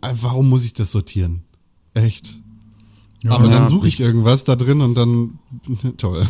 Äh, 0.00 0.14
warum 0.14 0.48
muss 0.48 0.64
ich 0.64 0.72
das 0.72 0.92
sortieren? 0.92 1.42
Echt? 1.92 2.40
Aber 3.28 3.46
Ja, 3.46 3.58
dann 3.58 3.68
suche 3.68 3.88
ich 3.88 3.94
ich- 3.94 4.00
irgendwas 4.00 4.44
da 4.44 4.56
drin 4.56 4.80
und 4.80 4.94
dann 4.96 5.38
toll. 5.96 6.26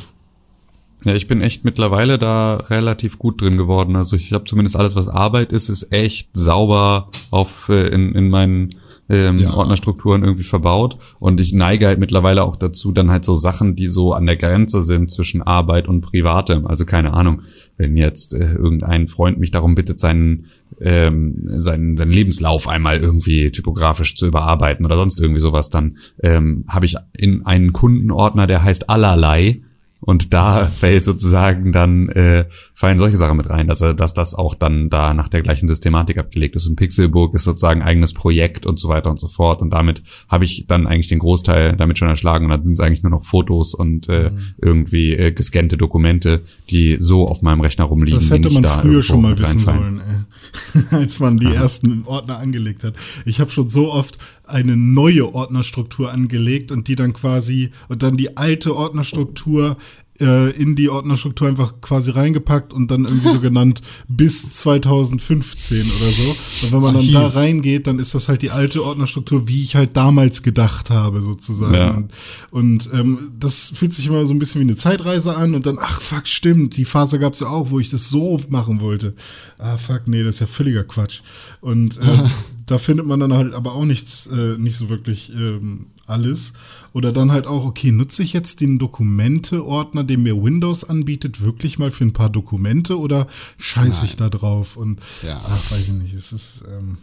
Ja, 1.04 1.14
ich 1.14 1.26
bin 1.28 1.42
echt 1.42 1.64
mittlerweile 1.64 2.18
da 2.18 2.56
relativ 2.56 3.18
gut 3.18 3.40
drin 3.42 3.56
geworden. 3.58 3.94
Also 3.96 4.16
ich 4.16 4.32
habe 4.32 4.44
zumindest 4.44 4.74
alles, 4.76 4.96
was 4.96 5.08
Arbeit 5.08 5.52
ist, 5.52 5.68
ist 5.68 5.92
echt 5.92 6.30
sauber 6.32 7.08
auf 7.30 7.68
äh, 7.68 7.88
in, 7.88 8.14
in 8.14 8.30
meinen 8.30 8.70
ähm, 9.14 9.38
Ja. 9.38 9.54
Ordnerstrukturen 9.54 10.22
irgendwie 10.22 10.42
verbaut. 10.42 10.96
Und 11.18 11.40
ich 11.40 11.52
neige 11.52 11.86
halt 11.86 11.98
mittlerweile 11.98 12.42
auch 12.42 12.56
dazu, 12.56 12.92
dann 12.92 13.10
halt 13.10 13.24
so 13.24 13.34
Sachen, 13.34 13.76
die 13.76 13.88
so 13.88 14.12
an 14.12 14.26
der 14.26 14.36
Grenze 14.36 14.82
sind 14.82 15.10
zwischen 15.10 15.42
Arbeit 15.42 15.88
und 15.88 16.00
Privatem. 16.00 16.66
Also 16.66 16.84
keine 16.84 17.12
Ahnung, 17.14 17.42
wenn 17.76 17.96
jetzt 17.96 18.34
äh, 18.34 18.52
irgendein 18.52 19.08
Freund 19.08 19.38
mich 19.38 19.50
darum 19.50 19.74
bittet, 19.74 20.00
seinen 20.00 20.46
ähm, 20.80 21.44
seinen, 21.46 21.96
seinen 21.96 22.10
Lebenslauf 22.10 22.68
einmal 22.68 23.00
irgendwie 23.00 23.50
typografisch 23.50 24.16
zu 24.16 24.26
überarbeiten 24.26 24.84
oder 24.84 24.96
sonst 24.96 25.20
irgendwie 25.20 25.40
sowas, 25.40 25.70
dann 25.70 25.98
ähm, 26.22 26.64
habe 26.68 26.86
ich 26.86 26.96
in 27.16 27.46
einen 27.46 27.72
Kundenordner, 27.72 28.46
der 28.46 28.64
heißt 28.64 28.90
allerlei. 28.90 29.62
Und 30.04 30.34
da 30.34 30.66
fällt 30.80 31.04
sozusagen 31.04 31.72
dann, 31.72 32.08
äh, 32.10 32.46
fallen 32.74 32.98
solche 32.98 33.16
Sachen 33.16 33.36
mit 33.36 33.48
rein, 33.48 33.66
dass, 33.66 33.80
er, 33.80 33.94
dass 33.94 34.14
das 34.14 34.34
auch 34.34 34.54
dann 34.54 34.90
da 34.90 35.14
nach 35.14 35.28
der 35.28 35.42
gleichen 35.42 35.68
Systematik 35.68 36.18
abgelegt 36.18 36.56
ist. 36.56 36.66
Und 36.66 36.76
Pixelburg 36.76 37.34
ist 37.34 37.44
sozusagen 37.44 37.82
eigenes 37.82 38.12
Projekt 38.12 38.66
und 38.66 38.78
so 38.78 38.88
weiter 38.88 39.10
und 39.10 39.18
so 39.18 39.28
fort. 39.28 39.62
Und 39.62 39.70
damit 39.70 40.02
habe 40.28 40.44
ich 40.44 40.66
dann 40.66 40.86
eigentlich 40.86 41.08
den 41.08 41.18
Großteil 41.20 41.76
damit 41.76 41.98
schon 41.98 42.08
erschlagen. 42.08 42.44
Und 42.44 42.50
dann 42.50 42.62
sind 42.62 42.72
es 42.72 42.80
eigentlich 42.80 43.02
nur 43.02 43.10
noch 43.10 43.24
Fotos 43.24 43.74
und 43.74 44.08
äh, 44.08 44.30
irgendwie 44.60 45.14
äh, 45.14 45.32
gescannte 45.32 45.76
Dokumente, 45.76 46.42
die 46.70 46.96
so 47.00 47.26
auf 47.26 47.42
meinem 47.42 47.60
Rechner 47.60 47.84
rumliegen. 47.84 48.20
Das 48.20 48.30
hätte 48.30 48.50
man 48.50 48.62
da 48.62 48.78
früher 48.78 49.02
schon 49.02 49.22
mal 49.22 49.38
wissen 49.38 49.64
reinfallen. 49.64 49.80
sollen, 49.80 50.00
ey. 50.00 50.33
als 50.90 51.20
man 51.20 51.38
die 51.38 51.52
ersten 51.52 52.04
Ordner 52.06 52.38
angelegt 52.38 52.84
hat. 52.84 52.94
Ich 53.24 53.40
habe 53.40 53.50
schon 53.50 53.68
so 53.68 53.92
oft 53.92 54.18
eine 54.44 54.76
neue 54.76 55.34
Ordnerstruktur 55.34 56.12
angelegt 56.12 56.70
und 56.70 56.88
die 56.88 56.96
dann 56.96 57.12
quasi 57.12 57.70
und 57.88 58.02
dann 58.02 58.16
die 58.16 58.36
alte 58.36 58.76
Ordnerstruktur 58.76 59.76
äh, 60.20 60.50
in 60.50 60.76
die 60.76 60.88
Ordnerstruktur 60.88 61.48
einfach 61.48 61.80
quasi 61.80 62.10
reingepackt 62.12 62.72
und 62.72 62.90
dann 62.90 63.04
irgendwie 63.04 63.32
so 63.32 63.40
genannt 63.40 63.82
bis 64.08 64.52
2015 64.54 65.80
oder 65.80 66.10
so. 66.10 66.30
Und 66.66 66.72
wenn 66.72 66.80
man 66.80 66.94
dann 66.94 67.12
da 67.12 67.26
reingeht, 67.26 67.86
dann 67.86 67.98
ist 67.98 68.14
das 68.14 68.28
halt 68.28 68.42
die 68.42 68.50
alte 68.50 68.84
Ordnerstruktur, 68.84 69.48
wie 69.48 69.62
ich 69.62 69.74
halt 69.74 69.96
damals 69.96 70.42
gedacht 70.42 70.90
habe, 70.90 71.20
sozusagen. 71.22 71.74
Ja. 71.74 71.90
Und, 71.90 72.10
und 72.50 72.90
ähm, 72.92 73.32
das 73.38 73.72
fühlt 73.74 73.92
sich 73.92 74.06
immer 74.06 74.24
so 74.26 74.32
ein 74.32 74.38
bisschen 74.38 74.60
wie 74.60 74.64
eine 74.64 74.76
Zeitreise 74.76 75.34
an 75.34 75.54
und 75.54 75.66
dann, 75.66 75.78
ach 75.80 76.00
fuck, 76.00 76.28
stimmt, 76.28 76.76
die 76.76 76.84
Phase 76.84 77.18
gab's 77.18 77.40
ja 77.40 77.48
auch, 77.48 77.70
wo 77.70 77.80
ich 77.80 77.90
das 77.90 78.08
so 78.08 78.40
machen 78.48 78.80
wollte. 78.80 79.14
Ah 79.58 79.76
fuck, 79.76 80.02
nee, 80.06 80.22
das 80.22 80.36
ist 80.36 80.40
ja 80.40 80.46
völliger 80.46 80.84
Quatsch. 80.84 81.22
Und 81.60 81.98
äh, 81.98 82.00
da 82.66 82.78
findet 82.78 83.06
man 83.06 83.20
dann 83.20 83.32
halt 83.32 83.54
aber 83.54 83.74
auch 83.74 83.84
nichts, 83.84 84.26
äh, 84.26 84.56
nicht 84.58 84.76
so 84.76 84.88
wirklich 84.88 85.32
ähm, 85.34 85.86
alles. 86.06 86.52
Oder 86.92 87.12
dann 87.12 87.32
halt 87.32 87.46
auch, 87.46 87.64
okay, 87.64 87.92
nutze 87.92 88.22
ich 88.22 88.32
jetzt 88.32 88.60
den 88.60 88.78
Dokumente-Ordner, 88.78 90.04
den 90.04 90.22
mir 90.22 90.42
Windows 90.42 90.84
anbietet, 90.84 91.42
wirklich 91.42 91.78
mal 91.78 91.90
für 91.90 92.04
ein 92.04 92.12
paar 92.12 92.30
Dokumente 92.30 92.98
oder 92.98 93.26
scheiße 93.58 94.06
ich 94.06 94.16
da 94.16 94.28
drauf? 94.28 94.76
Und 94.76 95.00
Ja. 95.22 95.40
ach, 95.44 95.70
weiß 95.72 95.88
ich 95.88 95.94
nicht, 95.94 96.14
es 96.14 96.32
ist. 96.32 96.64
Ähm, 96.68 96.98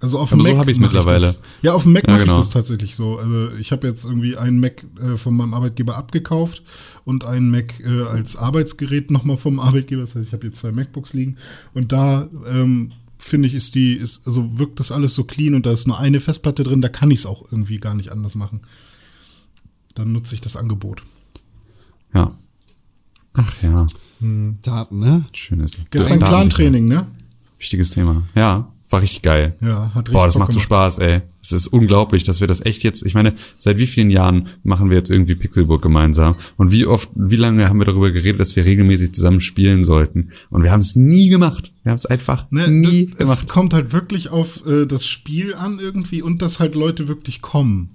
also 0.00 0.18
auf 0.20 0.30
dem 0.30 0.40
so 0.42 0.48
Mac 0.48 0.58
hab 0.58 0.68
ich's 0.68 0.78
mach 0.78 0.86
ich 0.88 0.92
mittlerweile. 0.94 1.20
Das. 1.26 1.40
Ja, 1.62 1.72
auf 1.72 1.82
dem 1.82 1.92
Mac 1.92 2.06
Ja, 2.06 2.12
mache 2.14 2.24
genau. 2.24 2.34
ich 2.34 2.38
das 2.40 2.50
tatsächlich 2.50 2.94
so. 2.94 3.18
Also 3.18 3.50
ich 3.56 3.72
habe 3.72 3.86
jetzt 3.88 4.04
irgendwie 4.04 4.36
einen 4.36 4.60
Mac 4.60 4.84
äh, 5.02 5.16
von 5.16 5.34
meinem 5.34 5.54
Arbeitgeber 5.54 5.96
abgekauft 5.96 6.62
und 7.04 7.24
einen 7.24 7.50
Mac 7.50 7.80
äh, 7.80 8.02
als 8.02 8.36
Arbeitsgerät 8.36 9.10
nochmal 9.10 9.38
vom 9.38 9.58
Arbeitgeber. 9.58 10.02
Das 10.02 10.14
heißt, 10.14 10.26
ich 10.26 10.32
habe 10.32 10.42
hier 10.42 10.52
zwei 10.52 10.70
MacBooks 10.70 11.14
liegen 11.14 11.36
und 11.74 11.90
da 11.90 12.28
ähm, 12.48 12.90
finde 13.18 13.48
ich, 13.48 13.54
ist 13.54 13.74
die, 13.74 13.94
ist, 13.94 14.26
also 14.26 14.58
wirkt 14.58 14.80
das 14.80 14.92
alles 14.92 15.14
so 15.14 15.24
clean 15.24 15.54
und 15.54 15.66
da 15.66 15.72
ist 15.72 15.86
nur 15.86 15.98
eine 15.98 16.20
Festplatte 16.20 16.62
drin, 16.62 16.80
da 16.80 16.88
kann 16.88 17.10
ich 17.10 17.20
es 17.20 17.26
auch 17.26 17.42
irgendwie 17.50 17.78
gar 17.78 17.94
nicht 17.94 18.10
anders 18.10 18.34
machen. 18.34 18.60
Dann 19.94 20.12
nutze 20.12 20.34
ich 20.34 20.40
das 20.40 20.56
Angebot. 20.56 21.02
Ja. 22.14 22.32
Ach 23.34 23.62
ja, 23.62 23.86
Daten, 24.62 24.98
ne? 24.98 25.24
schönes. 25.32 25.72
Gestern. 25.90 26.18
Clan-Training, 26.20 26.88
ne? 26.88 27.06
Wichtiges 27.58 27.90
Thema. 27.90 28.26
Ja, 28.34 28.72
war 28.90 29.02
richtig 29.02 29.22
geil. 29.22 29.56
Ja, 29.60 29.90
hat 29.94 30.08
richtig 30.08 30.12
Boah, 30.14 30.24
das 30.26 30.34
Bock 30.34 30.40
macht 30.40 30.52
so 30.52 30.56
gemacht. 30.58 30.64
Spaß, 30.64 30.98
ey. 30.98 31.22
Es 31.42 31.52
ist 31.52 31.68
unglaublich, 31.68 32.24
dass 32.24 32.40
wir 32.40 32.46
das 32.46 32.64
echt 32.64 32.82
jetzt, 32.84 33.04
ich 33.06 33.14
meine, 33.14 33.34
seit 33.56 33.78
wie 33.78 33.86
vielen 33.86 34.10
Jahren 34.10 34.48
machen 34.64 34.90
wir 34.90 34.96
jetzt 34.98 35.10
irgendwie 35.10 35.34
Pixelburg 35.34 35.80
gemeinsam? 35.80 36.36
Und 36.56 36.72
wie 36.72 36.84
oft, 36.86 37.08
wie 37.14 37.36
lange 37.36 37.68
haben 37.68 37.78
wir 37.78 37.86
darüber 37.86 38.10
geredet, 38.10 38.40
dass 38.40 38.54
wir 38.56 38.64
regelmäßig 38.64 39.14
zusammen 39.14 39.40
spielen 39.40 39.84
sollten? 39.84 40.30
Und 40.50 40.62
wir 40.62 40.70
haben 40.72 40.80
es 40.80 40.94
nie 40.96 41.28
gemacht. 41.28 41.72
Wir 41.84 41.90
haben 41.90 41.96
es 41.96 42.06
einfach 42.06 42.46
Ne, 42.50 42.68
nie 42.68 43.06
das, 43.06 43.18
gemacht. 43.18 43.38
Es 43.44 43.48
kommt 43.48 43.72
halt 43.74 43.92
wirklich 43.92 44.28
auf 44.30 44.66
äh, 44.66 44.84
das 44.86 45.06
Spiel 45.06 45.54
an 45.54 45.78
irgendwie 45.78 46.20
und 46.22 46.42
dass 46.42 46.60
halt 46.60 46.74
Leute 46.74 47.08
wirklich 47.08 47.40
kommen. 47.40 47.90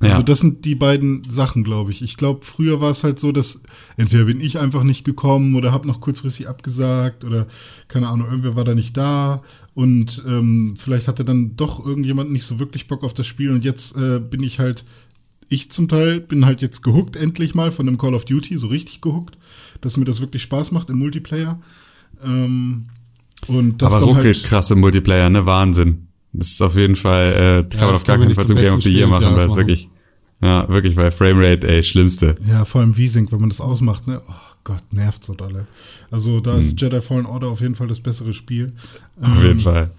Also 0.00 0.16
Ja. 0.16 0.22
das 0.24 0.40
sind 0.40 0.64
die 0.64 0.74
beiden 0.74 1.22
Sachen, 1.22 1.62
glaube 1.62 1.92
ich. 1.92 2.02
Ich 2.02 2.16
glaube, 2.16 2.40
früher 2.44 2.80
war 2.80 2.90
es 2.90 3.04
halt 3.04 3.20
so, 3.20 3.30
dass 3.30 3.62
entweder 3.96 4.24
bin 4.24 4.40
ich 4.40 4.58
einfach 4.58 4.82
nicht 4.82 5.04
gekommen 5.04 5.54
oder 5.54 5.70
habe 5.70 5.86
noch 5.86 6.00
kurzfristig 6.00 6.48
abgesagt 6.48 7.24
oder 7.24 7.46
keine 7.86 8.08
Ahnung, 8.08 8.26
irgendwer 8.26 8.56
war 8.56 8.64
da 8.64 8.74
nicht 8.74 8.96
da 8.96 9.40
und 9.74 10.22
ähm, 10.26 10.74
vielleicht 10.76 11.08
hatte 11.08 11.24
dann 11.24 11.56
doch 11.56 11.84
irgendjemand 11.84 12.30
nicht 12.30 12.44
so 12.44 12.58
wirklich 12.58 12.88
Bock 12.88 13.04
auf 13.04 13.14
das 13.14 13.26
Spiel 13.26 13.50
und 13.50 13.64
jetzt 13.64 13.96
äh, 13.96 14.18
bin 14.18 14.42
ich 14.42 14.58
halt, 14.58 14.84
ich 15.48 15.70
zum 15.70 15.88
Teil 15.88 16.20
bin 16.20 16.44
halt 16.44 16.60
jetzt 16.60 16.82
gehuckt 16.82 17.16
endlich 17.16 17.54
mal 17.54 17.72
von 17.72 17.86
dem 17.86 17.98
Call 17.98 18.14
of 18.14 18.24
Duty, 18.24 18.58
so 18.58 18.66
richtig 18.66 19.00
gehuckt, 19.00 19.38
dass 19.80 19.96
mir 19.96 20.04
das 20.04 20.20
wirklich 20.20 20.42
Spaß 20.42 20.72
macht 20.72 20.90
im 20.90 20.98
Multiplayer. 20.98 21.58
Ähm, 22.22 22.86
und 23.46 23.82
das 23.82 23.92
Aber 23.92 24.00
dann 24.00 24.16
ruckelt 24.16 24.36
halt, 24.36 24.44
krasse 24.44 24.76
Multiplayer, 24.76 25.30
ne? 25.30 25.46
Wahnsinn. 25.46 26.08
Das 26.32 26.48
ist 26.48 26.62
auf 26.62 26.76
jeden 26.76 26.96
Fall, 26.96 27.32
äh, 27.32 27.76
kann 27.76 27.80
man 27.80 27.90
das 27.90 28.00
auf 28.00 28.06
gar 28.06 28.18
keinen 28.18 28.28
nicht 28.28 28.36
Fall 28.36 28.46
zum 28.46 28.56
Game 28.56 28.74
of 28.74 28.82
the 28.82 28.92
Year 28.92 29.06
machen, 29.06 29.34
weil 29.34 29.46
es 29.46 29.56
wirklich, 29.56 29.88
ja, 30.40 30.68
wirklich, 30.68 30.96
weil 30.96 31.10
Framerate, 31.10 31.66
ey, 31.68 31.82
schlimmste. 31.82 32.36
Ja, 32.46 32.64
vor 32.64 32.80
allem 32.80 32.94
V-Sync, 32.94 33.32
wenn 33.32 33.40
man 33.40 33.50
das 33.50 33.60
ausmacht, 33.60 34.06
ne? 34.06 34.20
Oh 34.28 34.51
Gott, 34.64 34.82
nervt 34.92 35.24
so 35.24 35.34
dolle. 35.34 35.66
Also 36.10 36.40
da 36.40 36.56
ist 36.56 36.80
Jedi 36.80 37.00
Fallen 37.00 37.26
Order 37.26 37.48
auf 37.48 37.60
jeden 37.60 37.74
Fall 37.74 37.88
das 37.88 38.00
bessere 38.00 38.32
Spiel. 38.32 38.72
Auf 39.20 39.42
jeden 39.42 39.58
Fall. 39.58 39.90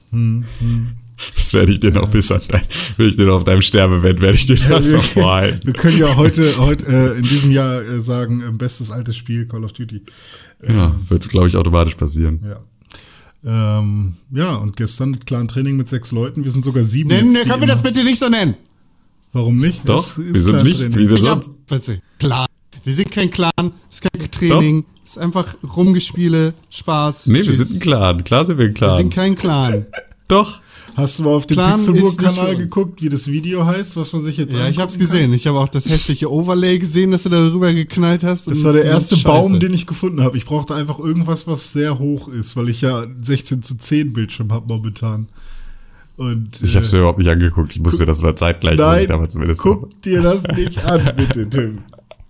Das 1.36 1.54
werde 1.54 1.74
ich 1.74 1.80
dir 1.80 1.92
noch 1.92 2.10
bis 2.10 2.32
an 2.32 2.42
dein, 2.48 2.62
will 2.98 3.10
ich 3.10 3.16
dir 3.18 3.26
noch 3.26 3.36
auf 3.36 3.44
deinem 3.44 3.62
Sterbebett, 3.62 4.22
werde 4.22 4.36
ich 4.38 4.46
dir 4.48 4.56
das 4.56 4.88
noch 4.88 5.04
vorhalten. 5.04 5.62
Wir 5.66 5.74
können 5.74 5.98
ja 6.00 6.16
heute, 6.16 6.58
heute 6.58 6.86
äh, 6.88 7.18
in 7.18 7.24
diesem 7.24 7.52
Jahr 7.52 7.82
äh, 7.82 8.02
sagen, 8.02 8.42
äh, 8.42 8.52
bestes 8.52 8.90
altes 8.90 9.16
Spiel, 9.18 9.46
Call 9.48 9.64
of 9.64 9.74
Duty. 9.74 10.02
Ja, 10.68 10.96
wird, 11.10 11.30
glaube 11.30 11.50
ich, 11.50 11.56
automatisch 11.58 11.96
passieren. 11.96 12.40
Ja. 12.44 12.60
Ähm, 13.80 14.16
ja, 14.32 14.56
und 14.56 14.76
gestern 14.78 15.20
Clan 15.20 15.48
Training 15.50 15.76
mit 15.76 15.90
sechs 15.90 16.12
Leuten. 16.12 16.46
Wir 16.46 16.52
sind 16.52 16.64
sogar 16.64 16.84
sieben. 16.84 17.10
Nenn, 17.10 17.32
jetzt, 17.34 17.48
können 17.50 17.62
wir 17.62 17.68
das 17.68 17.84
bitte 17.84 18.04
nicht 18.04 18.20
so 18.20 18.30
nennen? 18.30 18.56
Warum 19.34 19.58
nicht? 19.58 19.82
Doch, 19.88 19.98
Das 19.98 20.18
ist 20.18 20.34
wir 20.34 20.42
sind 20.42 20.64
nicht 20.64 20.80
Training. 20.80 20.98
wieder 20.98 21.16
Ja, 21.18 21.42
sonst. 21.42 21.66
bitte. 21.68 22.02
Wir 22.84 22.94
sind 22.94 23.12
kein 23.12 23.30
Clan, 23.30 23.52
es 23.90 24.00
ist 24.00 24.12
kein 24.12 24.32
Training, 24.32 24.86
es 25.06 25.12
ist 25.12 25.18
einfach 25.18 25.56
Rumgespiele, 25.76 26.54
Spaß. 26.70 27.28
Nee, 27.28 27.36
wir 27.36 27.44
Tschüss. 27.44 27.58
sind 27.58 27.78
ein 27.78 27.80
Clan. 27.80 28.24
Klar 28.24 28.46
sind 28.46 28.58
wir 28.58 28.66
ein 28.66 28.70
Wir 28.70 28.74
Clan. 28.74 28.98
sind 28.98 29.14
kein 29.14 29.36
Clan. 29.36 29.86
Doch. 30.28 30.60
Hast 30.96 31.18
du 31.18 31.24
mal 31.24 31.32
auf 31.32 31.50
ist 31.50 31.58
Pixelburg-Kanal 31.58 32.56
geguckt, 32.56 33.02
wie 33.02 33.10
das 33.10 33.28
Video 33.28 33.66
heißt, 33.66 33.96
was 33.98 34.14
man 34.14 34.22
sich 34.22 34.38
jetzt 34.38 34.54
Ja, 34.54 34.68
ich 34.68 34.78
hab's 34.78 34.94
angucken 34.94 35.00
gesehen. 35.12 35.34
Ich 35.34 35.48
habe 35.48 35.58
auch 35.58 35.68
das 35.70 35.90
hässliche 35.90 36.32
Overlay 36.32 36.78
gesehen, 36.78 37.10
das 37.10 37.24
du 37.24 37.30
da 37.30 37.40
rüber 37.52 37.74
geknallt 37.74 38.24
hast. 38.24 38.48
Das 38.48 38.60
und 38.60 38.64
war 38.66 38.74
der 38.74 38.86
erste. 38.86 39.18
Baum, 39.18 39.60
den 39.60 39.74
ich 39.74 39.88
gefunden 39.88 40.22
habe. 40.22 40.38
Ich 40.38 40.46
brauchte 40.46 40.76
einfach 40.76 41.00
irgendwas, 41.00 41.48
was 41.48 41.74
sehr 41.74 41.98
hoch 41.98 42.28
ist, 42.28 42.56
weil 42.56 42.70
ich 42.70 42.82
ja 42.82 43.08
16 43.22 43.64
zu 43.64 43.76
10 43.78 44.14
Bildschirm 44.14 44.52
habe 44.54 44.68
momentan. 44.68 45.28
Und, 46.16 46.62
Ich 46.62 46.76
hab's 46.76 46.92
mir 46.92 47.00
überhaupt 47.00 47.18
nicht 47.18 47.30
angeguckt. 47.30 47.76
Ich 47.76 47.82
muss 47.82 47.98
mir 47.98 48.06
das 48.06 48.22
mal 48.22 48.36
zeitgleich, 48.36 48.78
muss 48.78 48.86
Nein, 48.86 49.02
ich 49.02 49.08
damals 49.08 49.34
zumindest 49.34 49.62
guck 49.62 50.00
dir 50.04 50.22
das 50.22 50.44
nicht 50.44 50.86
an, 50.86 51.02
bitte, 51.16 51.50
Tim. 51.50 51.80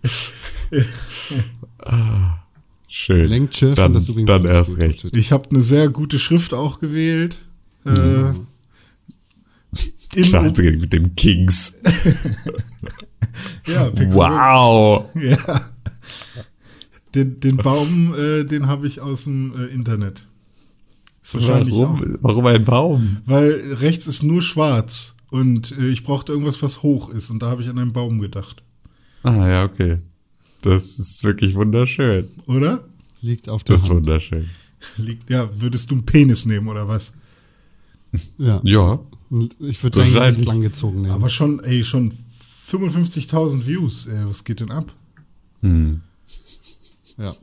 Schön. 2.88 3.28
Lenkt 3.28 3.56
Schiff 3.56 3.76
dann, 3.76 3.94
das 3.94 4.08
übrigens 4.08 4.28
dann 4.28 4.46
auch 4.46 4.52
erst 4.52 4.78
recht. 4.78 5.16
Ich 5.16 5.32
habe 5.32 5.50
eine 5.50 5.62
sehr 5.62 5.90
gute 5.90 6.20
Schrift 6.20 6.54
auch 6.54 6.80
gewählt. 6.80 7.40
Äh, 7.86 7.90
in, 10.16 10.24
Klar, 10.24 10.44
mit 10.44 10.94
dem 10.94 11.16
Kings. 11.16 11.82
ja. 13.66 13.92
Wow. 14.14 15.10
Ja. 15.16 15.62
Den, 17.16 17.40
den 17.40 17.58
Baum, 17.58 18.14
äh, 18.16 18.44
den 18.44 18.68
habe 18.68 18.88
ich 18.88 19.02
aus 19.02 19.24
dem 19.24 19.54
äh, 19.58 19.66
Internet. 19.66 20.28
Ist 21.24 21.34
wahrscheinlich 21.36 21.74
auch. 21.74 22.00
Warum, 22.00 22.18
warum 22.22 22.46
ein 22.46 22.66
Baum? 22.66 23.18
Weil 23.26 23.74
rechts 23.74 24.08
ist 24.08 24.24
nur 24.24 24.42
schwarz 24.42 25.16
und 25.30 25.78
äh, 25.80 25.88
ich 25.88 26.04
brauchte 26.04 26.32
irgendwas, 26.32 26.62
was 26.62 26.84
hoch 26.84 27.10
ist 27.10 27.30
und 27.30 27.42
da 27.42 27.50
habe 27.50 27.62
ich 27.62 27.70
an 27.70 27.80
einen 27.80 27.94
Baum 27.94 28.20
gedacht. 28.20 28.62
Ah, 29.24 29.48
ja, 29.48 29.64
okay. 29.64 29.98
Das 30.64 30.98
ist 30.98 31.24
wirklich 31.24 31.56
wunderschön. 31.56 32.30
Oder? 32.48 32.88
Liegt 33.22 33.50
auf 33.50 33.64
der 33.64 33.76
Das 33.76 33.84
ist 33.84 33.90
Hand. 33.90 34.00
wunderschön. 34.00 34.50
Liegt, 34.98 35.30
ja, 35.30 35.50
würdest 35.62 35.92
du 35.92 35.96
einen 35.96 36.06
Penis 36.06 36.46
nehmen 36.46 36.68
oder 36.68 36.88
was? 36.88 37.14
Ja. 38.38 38.62
Ja. 38.64 39.00
Ich 39.60 39.82
würde 39.84 40.00
dein. 40.00 40.14
Gesicht 40.14 40.46
langgezogen 40.46 41.02
nehmen. 41.02 41.14
Aber 41.14 41.30
schon, 41.30 41.60
ey, 41.64 41.84
schon 41.84 42.14
55.000 42.70 43.66
Views. 43.66 44.08
Ey, 44.08 44.26
was 44.28 44.44
geht 44.44 44.60
denn 44.60 44.72
ab? 44.72 44.92
Hm. 45.62 46.02
ja, 47.18 47.34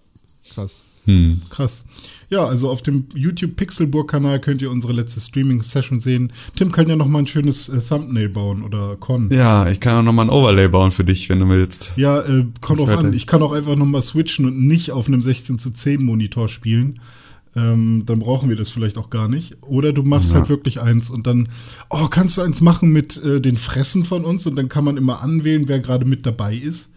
krass. 0.53 0.85
Hm. 1.07 1.41
Krass. 1.51 1.85
Ja, 2.29 2.45
also 2.45 2.71
auf 2.71 2.83
dem 2.83 3.07
YouTube 3.15 3.57
Pixelburg-Kanal 3.57 4.41
könnt 4.41 4.63
ihr 4.63 4.71
unsere 4.71 4.93
letzte 4.93 5.21
Streaming-Session 5.21 5.99
sehen. 5.99 6.33
Tim 6.55 6.71
kann 6.71 6.89
ja 6.89 6.95
noch 6.95 7.09
mal 7.09 7.21
ein 7.21 7.27
schönes 7.27 7.69
äh, 7.69 7.81
Thumbnail 7.81 8.29
bauen 8.29 8.63
oder 8.63 8.97
Con. 9.01 9.31
Ja, 9.31 9.69
ich 9.69 9.81
kann 9.81 9.97
auch 9.97 10.03
noch 10.03 10.13
mal 10.13 10.23
ein 10.23 10.31
Overlay 10.31 10.69
bauen 10.69 10.93
für 10.93 11.03
dich, 11.05 11.29
wenn 11.29 11.41
du 11.41 11.49
willst. 11.49 11.93
Ja, 11.97 12.21
äh, 12.21 12.47
kommt 12.61 12.79
drauf 12.81 12.91
an. 12.91 13.13
Ich 13.15 13.27
kann 13.27 13.43
auch 13.43 13.53
einfach 13.53 13.75
nochmal 13.75 14.03
switchen 14.03 14.45
und 14.47 14.61
nicht 14.67 14.93
auf 14.93 15.09
einem 15.09 15.23
16 15.23 15.59
zu 15.59 15.71
10 15.73 16.05
Monitor 16.05 16.49
spielen. 16.49 17.01
Ähm, 17.57 18.05
dann 18.07 18.21
brauchen 18.21 18.49
wir 18.49 18.55
das 18.55 18.71
vielleicht 18.71 18.97
auch 18.97 19.11
gar 19.11 19.27
nicht. 19.27 19.57
Oder 19.63 19.93
du 19.93 20.05
machst 20.05 20.31
Ja. 20.31 20.37
halt 20.37 20.49
wirklich 20.49 20.81
eins 20.81 21.11
und 21.11 21.27
dann, 21.27 21.49
oh, 21.89 22.07
kannst 22.09 22.37
du 22.37 22.43
eins 22.43 22.61
machen 22.61 22.91
mit 22.93 23.17
äh, 23.25 23.41
den 23.41 23.57
Fressen 23.57 24.05
von 24.05 24.25
uns 24.25 24.47
und 24.47 24.55
dann 24.55 24.69
kann 24.69 24.85
man 24.85 24.97
immer 24.97 25.21
anwählen, 25.21 25.67
wer 25.67 25.81
gerade 25.81 26.05
mit 26.05 26.27
dabei 26.27 26.55
ist. 26.55 26.91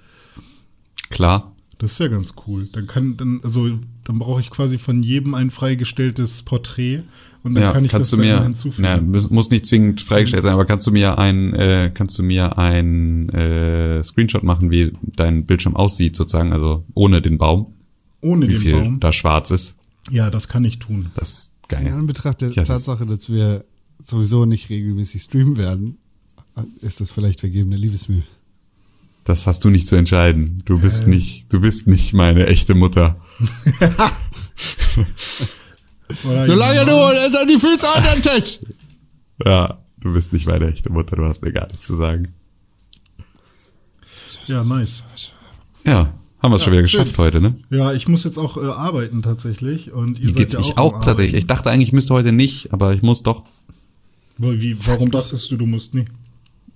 Klar. 1.09 1.52
Das 1.83 1.91
ist 1.91 1.99
ja 1.99 2.07
ganz 2.07 2.33
cool. 2.47 2.69
Dann 2.71 2.87
kann, 2.87 3.17
dann, 3.17 3.41
also, 3.43 3.67
dann 4.05 4.17
brauche 4.17 4.39
ich 4.39 4.49
quasi 4.49 4.77
von 4.77 5.03
jedem 5.03 5.33
ein 5.33 5.51
freigestelltes 5.51 6.41
Porträt 6.43 7.03
und 7.43 7.55
dann 7.55 7.63
ja, 7.63 7.71
kann 7.73 7.83
ich 7.83 7.91
kannst 7.91 8.13
das 8.13 8.17
du 8.17 8.23
dann 8.23 8.37
mir, 8.37 8.41
hinzufügen. 8.41 8.83
na, 8.89 9.01
muss, 9.01 9.29
muss 9.29 9.49
nicht 9.49 9.65
zwingend 9.65 9.99
freigestellt 9.99 10.43
sein, 10.43 10.53
aber 10.53 10.63
kannst 10.63 10.87
du 10.87 10.91
mir 10.91 11.17
ein, 11.19 11.53
äh, 11.53 11.91
kannst 11.93 12.17
du 12.17 12.23
mir 12.23 12.57
ein 12.57 13.27
äh, 13.29 14.01
Screenshot 14.01 14.43
machen, 14.43 14.71
wie 14.71 14.93
dein 15.17 15.45
Bildschirm 15.45 15.75
aussieht, 15.75 16.15
sozusagen, 16.15 16.53
also 16.53 16.85
ohne 16.93 17.21
den 17.21 17.37
Baum, 17.37 17.73
Ohne 18.21 18.47
wie 18.47 18.53
den 18.53 18.61
viel 18.61 18.79
Baum. 18.79 18.99
da 19.01 19.11
schwarz 19.11 19.51
ist. 19.51 19.79
Ja, 20.09 20.29
das 20.29 20.47
kann 20.47 20.63
ich 20.63 20.79
tun. 20.79 21.07
Das 21.15 21.29
ist 21.31 21.53
In 21.77 21.83
geil. 21.83 21.93
Anbetracht 21.95 22.39
der 22.39 22.49
Ja, 22.51 22.63
Tatsache, 22.63 23.05
dass 23.05 23.29
wir 23.29 23.65
sowieso 24.01 24.45
nicht 24.45 24.69
regelmäßig 24.69 25.21
streamen 25.23 25.57
werden, 25.57 25.97
ist 26.79 27.01
das 27.01 27.11
vielleicht 27.11 27.41
vergebene 27.41 27.75
Liebesmühe. 27.75 28.23
Das 29.23 29.47
hast 29.47 29.63
du 29.63 29.69
nicht 29.69 29.87
zu 29.87 29.95
entscheiden. 29.95 30.61
Du 30.65 30.79
bist 30.79 31.07
nicht, 31.07 31.51
du 31.53 31.61
bist 31.61 31.87
nicht 31.87 32.13
meine 32.13 32.47
echte 32.47 32.75
Mutter. 32.75 33.15
Solange 36.41 36.85
du 36.85 36.95
also 36.95 37.45
die 37.47 37.57
Füße 37.57 37.87
an 37.87 38.03
den 38.03 38.21
Tisch. 38.21 38.59
Ja, 39.45 39.79
du 40.01 40.13
bist 40.13 40.33
nicht 40.33 40.45
meine 40.45 40.67
echte 40.67 40.91
Mutter. 40.91 41.15
Du 41.15 41.23
hast 41.23 41.41
mir 41.41 41.53
gar 41.53 41.67
nichts 41.67 41.85
zu 41.85 41.95
sagen. 41.95 42.33
Ja, 44.47 44.63
nice. 44.63 45.03
Ja, 45.85 46.13
haben 46.41 46.51
wir 46.51 46.57
es 46.57 46.63
schon 46.63 46.73
wieder 46.73 46.81
geschafft 46.81 47.17
heute, 47.17 47.39
ne? 47.39 47.55
Ja, 47.69 47.93
ich 47.93 48.09
muss 48.09 48.25
jetzt 48.25 48.37
auch 48.37 48.57
äh, 48.57 48.65
arbeiten 48.65 49.21
tatsächlich. 49.21 49.93
Und 49.93 50.19
ihr 50.19 50.27
Wie 50.27 50.33
seid 50.33 50.53
ja 50.53 50.59
ich 50.59 50.77
auch, 50.77 51.01
tatsächlich. 51.01 51.41
Ich 51.43 51.47
dachte 51.47 51.71
eigentlich, 51.71 51.89
ich 51.89 51.93
müsste 51.93 52.13
heute 52.13 52.33
nicht, 52.33 52.73
aber 52.73 52.93
ich 52.93 53.01
muss 53.01 53.23
doch. 53.23 53.43
Wie, 54.37 54.75
warum 54.85 55.11
dachtest 55.11 55.49
du, 55.51 55.57
du 55.57 55.65
musst 55.65 55.93
nicht? 55.93 56.09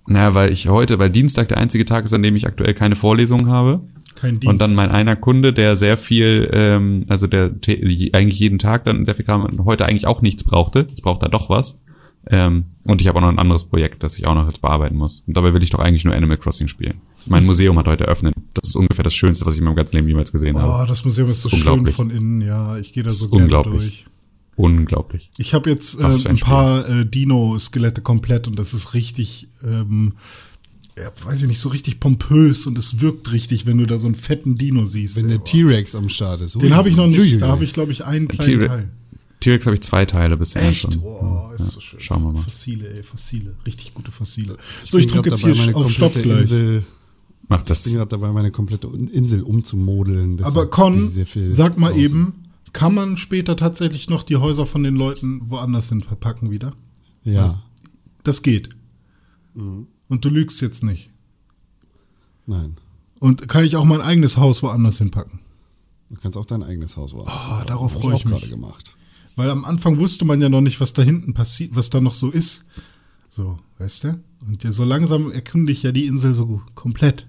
Naja, 0.08 0.34
weil 0.34 0.52
ich 0.52 0.67
heute, 0.67 1.00
weil 1.00 1.10
Dienstag 1.10 1.50
der 1.50 1.58
einzige 1.58 1.86
Tag 1.86 2.06
ist, 2.06 2.13
an 2.13 2.24
dem 2.24 2.36
ich 2.36 2.48
aktuell 2.48 2.74
keine 2.74 2.96
Vorlesung 2.96 3.48
habe. 3.48 3.82
Kein 4.15 4.39
Dienst. 4.39 4.48
Und 4.48 4.60
dann 4.62 4.74
mein 4.74 4.89
einer 4.89 5.15
Kunde, 5.15 5.54
der 5.54 5.76
sehr 5.76 5.98
viel, 5.98 6.50
ähm, 6.54 7.06
also 7.08 7.28
der 7.28 7.52
eigentlich 8.13 8.39
jeden 8.39 8.58
Tag 8.58 8.86
dann 8.86 9.06
sehr 9.06 9.15
viel 9.15 9.26
Kram, 9.26 9.43
und 9.46 9.65
heute 9.65 9.86
eigentlich 9.86 10.08
auch 10.08 10.22
nichts 10.22 10.43
brauchte. 10.43 10.80
Jetzt 10.88 11.02
braucht 11.04 11.22
er 11.24 11.30
doch 11.30 11.50
was. 11.50 11.82
Ähm, 12.30 12.65
und 12.86 13.00
ich 13.00 13.08
habe 13.08 13.20
auch 13.20 13.22
noch 13.22 13.30
ein 13.30 13.39
anderes 13.39 13.65
Projekt, 13.65 14.04
das 14.04 14.17
ich 14.17 14.28
auch 14.28 14.36
noch 14.36 14.46
jetzt 14.46 14.62
bearbeiten 14.62 14.98
muss. 14.98 15.24
Und 15.28 15.38
dabei 15.38 15.54
will 15.54 15.63
ich 15.63 15.70
doch 15.70 15.80
eigentlich 15.80 16.04
nur 16.04 16.13
Animal 16.13 16.38
Crossing 16.38 16.67
spielen. 16.67 16.96
Mein 17.26 17.46
Museum 17.46 17.78
hat 17.78 17.88
heute 17.88 18.06
eröffnet. 18.06 18.34
Das 18.54 18.70
ist 18.70 18.76
ungefähr 18.76 19.04
das 19.04 19.13
Schönste, 19.13 19.46
was 19.46 19.54
ich 19.54 19.60
in 19.60 19.65
meinem 19.65 19.76
ganzen 19.76 19.96
Leben 19.96 20.08
jemals 20.08 20.32
gesehen 20.32 20.56
Oh, 20.56 20.60
habe. 20.60 20.88
das 20.88 21.06
Museum 21.06 21.28
ist 21.28 21.41
so 21.41 21.50
schön 21.50 21.86
von 21.86 22.10
innen. 22.10 22.41
Ja, 22.41 22.78
ich 22.78 22.91
gehe 22.93 23.04
da 23.04 23.10
so 23.10 23.26
ist 23.26 23.32
gerne 23.32 23.43
unglaublich. 23.43 23.76
durch. 23.82 24.06
Unglaublich. 24.58 25.30
Ich 25.38 25.54
habe 25.54 25.70
jetzt 25.70 26.00
äh, 26.00 26.04
ein 26.04 26.28
ein 26.28 26.38
paar 26.39 26.89
äh, 26.89 27.06
Dino-Skelette 27.06 28.02
komplett 28.02 28.48
und 28.48 28.58
das 28.60 28.74
ist 28.74 28.93
richtig, 28.96 29.48
ähm, 29.63 30.13
ja, 30.98 31.12
weiß 31.24 31.43
ich 31.43 31.48
nicht, 31.48 31.60
so 31.60 31.70
richtig 31.70 32.00
pompös 32.00 32.65
und 32.65 32.78
es 32.78 33.00
wirkt 33.00 33.32
richtig, 33.32 33.65
wenn 33.67 33.78
du 33.78 33.86
da 33.86 34.00
so 34.00 34.08
einen 34.08 34.15
fetten 34.15 34.56
Dino 34.56 34.86
siehst. 34.86 35.15
Wenn 35.15 35.30
der 35.30 35.43
T-Rex 35.43 35.93
am 35.96 36.10
Start 36.10 36.41
ist. 36.41 36.60
Den 36.60 36.76
habe 36.76 36.89
ich 36.89 36.96
noch 36.96 37.06
nicht. 37.08 37.20
Uiuiui. 37.20 37.38
Da 37.38 37.50
habe 37.50 37.63
ich, 37.63 37.72
glaube 37.74 37.91
ich, 37.91 38.04
einen 38.04 38.28
kleinen 38.28 38.60
T-Rex- 38.60 38.67
Teil. 38.67 38.89
T-Rex 39.39 39.65
habe 39.67 39.76
ich 39.76 39.82
zwei 39.82 40.06
Teile 40.06 40.36
bisher 40.38 40.63
Echt? 40.67 40.82
schon. 40.82 41.00
Boah, 41.02 41.54
ist 41.54 41.70
so 41.70 41.80
schön. 41.80 42.02
Schauen 42.02 42.24
wir 42.24 42.32
mal. 42.34 42.41
Fossile, 42.41 42.98
ey, 42.98 43.04
Fossile. 43.04 43.56
Richtig 43.67 43.93
gute 43.93 44.10
Fossile. 44.10 44.58
So, 44.84 44.98
ich 44.98 45.06
drücke 45.06 45.30
jetzt 45.30 45.41
hier 45.46 45.56
meine 45.56 45.76
auf 45.76 45.91
Stopp 45.91 46.13
komplette 46.13 46.28
gleich. 46.28 46.41
Insel, 46.41 46.84
Mach 47.48 47.60
ich 47.60 47.65
das. 47.65 47.84
bin 47.84 47.93
gerade 47.93 48.10
dabei, 48.10 48.32
meine 48.32 48.50
komplette 48.50 48.88
Insel 48.88 49.43
umzumodeln. 49.43 50.41
Aber 50.43 50.67
Con, 50.67 50.96
bin 50.96 51.04
ich 51.06 51.12
sehr 51.12 51.28
viel 51.28 51.54
sag 51.54 51.78
mal 51.78 51.89
draußen. 51.89 52.02
eben, 52.04 52.34
kann 52.73 52.93
man 52.93 53.17
später 53.17 53.56
tatsächlich 53.56 54.10
noch 54.10 54.23
die 54.23 54.36
Häuser 54.38 54.65
von 54.65 54.84
den 54.84 54.95
Leuten 54.95 55.49
woanders 55.49 55.89
hin 55.89 56.01
verpacken 56.01 56.51
wieder? 56.51 56.73
Ja. 57.23 57.45
Was? 57.45 57.60
Das 58.23 58.41
geht. 58.41 58.69
Mhm. 59.53 59.88
Und 60.10 60.25
du 60.25 60.30
lügst 60.30 60.62
jetzt 60.62 60.84
nicht. 60.84 61.10
Nein. 62.45 62.75
Und 63.19 63.47
kann 63.47 63.63
ich 63.65 63.75
auch 63.75 63.86
mein 63.86 64.01
eigenes 64.01 64.38
Haus 64.38 64.63
woanders 64.63 64.97
hinpacken? 64.99 65.39
Du 66.10 66.15
kannst 66.15 66.38
auch 66.38 66.45
dein 66.45 66.63
eigenes 66.63 66.95
Haus 66.97 67.13
woanders 67.13 67.36
Ah, 67.36 67.47
hinbauen. 67.47 67.67
darauf 67.67 67.93
Hab 67.95 68.01
freu 68.01 68.10
ich 68.10 68.15
auch 68.15 68.23
mich. 68.25 68.34
gerade 68.34 68.47
gemacht. 68.47 68.95
Weil 69.36 69.49
am 69.49 69.65
Anfang 69.65 69.99
wusste 69.99 70.25
man 70.25 70.41
ja 70.41 70.49
noch 70.49 70.62
nicht, 70.62 70.80
was 70.80 70.93
da 70.93 71.01
hinten 71.01 71.34
passiert, 71.34 71.75
was 71.75 71.89
da 71.89 71.99
noch 72.01 72.13
so 72.13 72.32
ist. 72.32 72.65
So, 73.30 73.60
weißt 73.77 74.03
du? 74.06 74.19
Und 74.47 74.63
ja, 74.63 74.71
so 74.71 74.84
langsam 74.84 75.32
erkunde 75.32 75.71
ich 75.73 75.84
ja 75.84 75.91
die 75.91 76.06
Insel 76.06 76.34
so 76.34 76.62
komplett. 76.75 77.27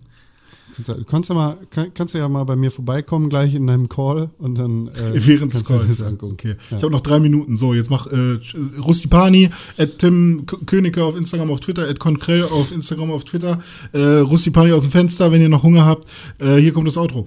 Kannst, 0.85 0.91
du- 0.91 1.05
kannst, 1.05 1.31
du 1.31 1.35
mal, 1.35 1.57
kann, 1.71 1.93
kannst 1.93 2.15
du 2.15 2.19
ja 2.19 2.29
mal 2.29 2.45
bei 2.45 2.55
mir 2.55 2.71
vorbeikommen 2.71 3.29
gleich 3.29 3.53
in 3.55 3.67
deinem 3.67 3.89
Call 3.89 4.31
und 4.39 4.57
dann 4.57 4.87
äh, 4.89 5.13
Während 5.27 5.53
des 5.53 5.65
Calls. 5.65 6.03
angucken. 6.03 6.35
Okay. 6.35 6.57
Ja. 6.71 6.77
Ich 6.77 6.83
habe 6.85 6.93
noch 6.93 7.01
drei 7.01 7.19
Minuten. 7.19 7.57
So, 7.57 7.75
jetzt 7.75 7.91
mach 7.91 8.07
äh, 8.07 8.39
Rustipani, 8.79 9.51
at 9.77 9.99
Tim 9.99 10.47
K- 10.47 10.57
Königke 10.67 11.03
auf 11.03 11.17
Instagram, 11.17 11.51
auf 11.51 11.61
Twitter, 11.61 11.89
at 11.89 11.99
Konkrell 11.99 12.45
auf 12.45 12.71
Instagram, 12.71 13.11
auf 13.11 13.25
Twitter. 13.25 13.61
Äh, 13.93 13.99
Rustipani 14.19 14.73
aus 14.73 14.83
dem 14.83 14.91
Fenster, 14.93 15.33
wenn 15.33 15.43
ihr 15.43 15.49
noch 15.49 15.65
Hunger 15.65 15.85
habt. 15.85 16.09
Äh, 16.39 16.57
hier 16.59 16.73
kommt 16.73 16.87
das 16.87 16.97
Outro. 16.97 17.27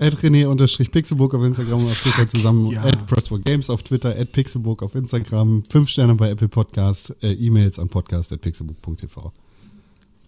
At 0.00 0.14
René-Pixelburg 0.22 1.34
auf 1.34 1.42
Instagram 1.42 1.80
und 1.80 1.86
auf 1.86 2.00
Twitter 2.02 2.28
zusammen. 2.28 2.70
Ja. 2.70 2.84
At 2.84 3.10
Press4 3.10 3.40
Games 3.42 3.68
auf 3.70 3.82
Twitter. 3.82 4.10
At 4.16 4.30
Pixelburg 4.30 4.82
auf 4.84 4.94
Instagram. 4.94 5.64
Fünf 5.68 5.88
Sterne 5.88 6.14
bei 6.14 6.30
Apple 6.30 6.48
Podcast. 6.48 7.16
Äh, 7.22 7.32
E-Mails 7.32 7.78
an 7.80 7.88
podcast.pixelburg.tv. 7.88 9.32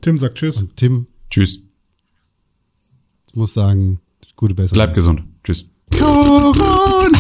Tim 0.00 0.18
sagt 0.18 0.38
Tschüss. 0.38 0.57
Und 0.57 0.74
Tim 0.76 1.07
Tschüss. 1.31 1.61
Muss 3.35 3.55
sagen, 3.55 4.01
gute 4.37 4.55
Besserung. 4.55 4.77
Bleib 4.77 4.95
gesund. 4.95 5.23
Tschüss. 5.45 5.66
Corona! 5.99 7.11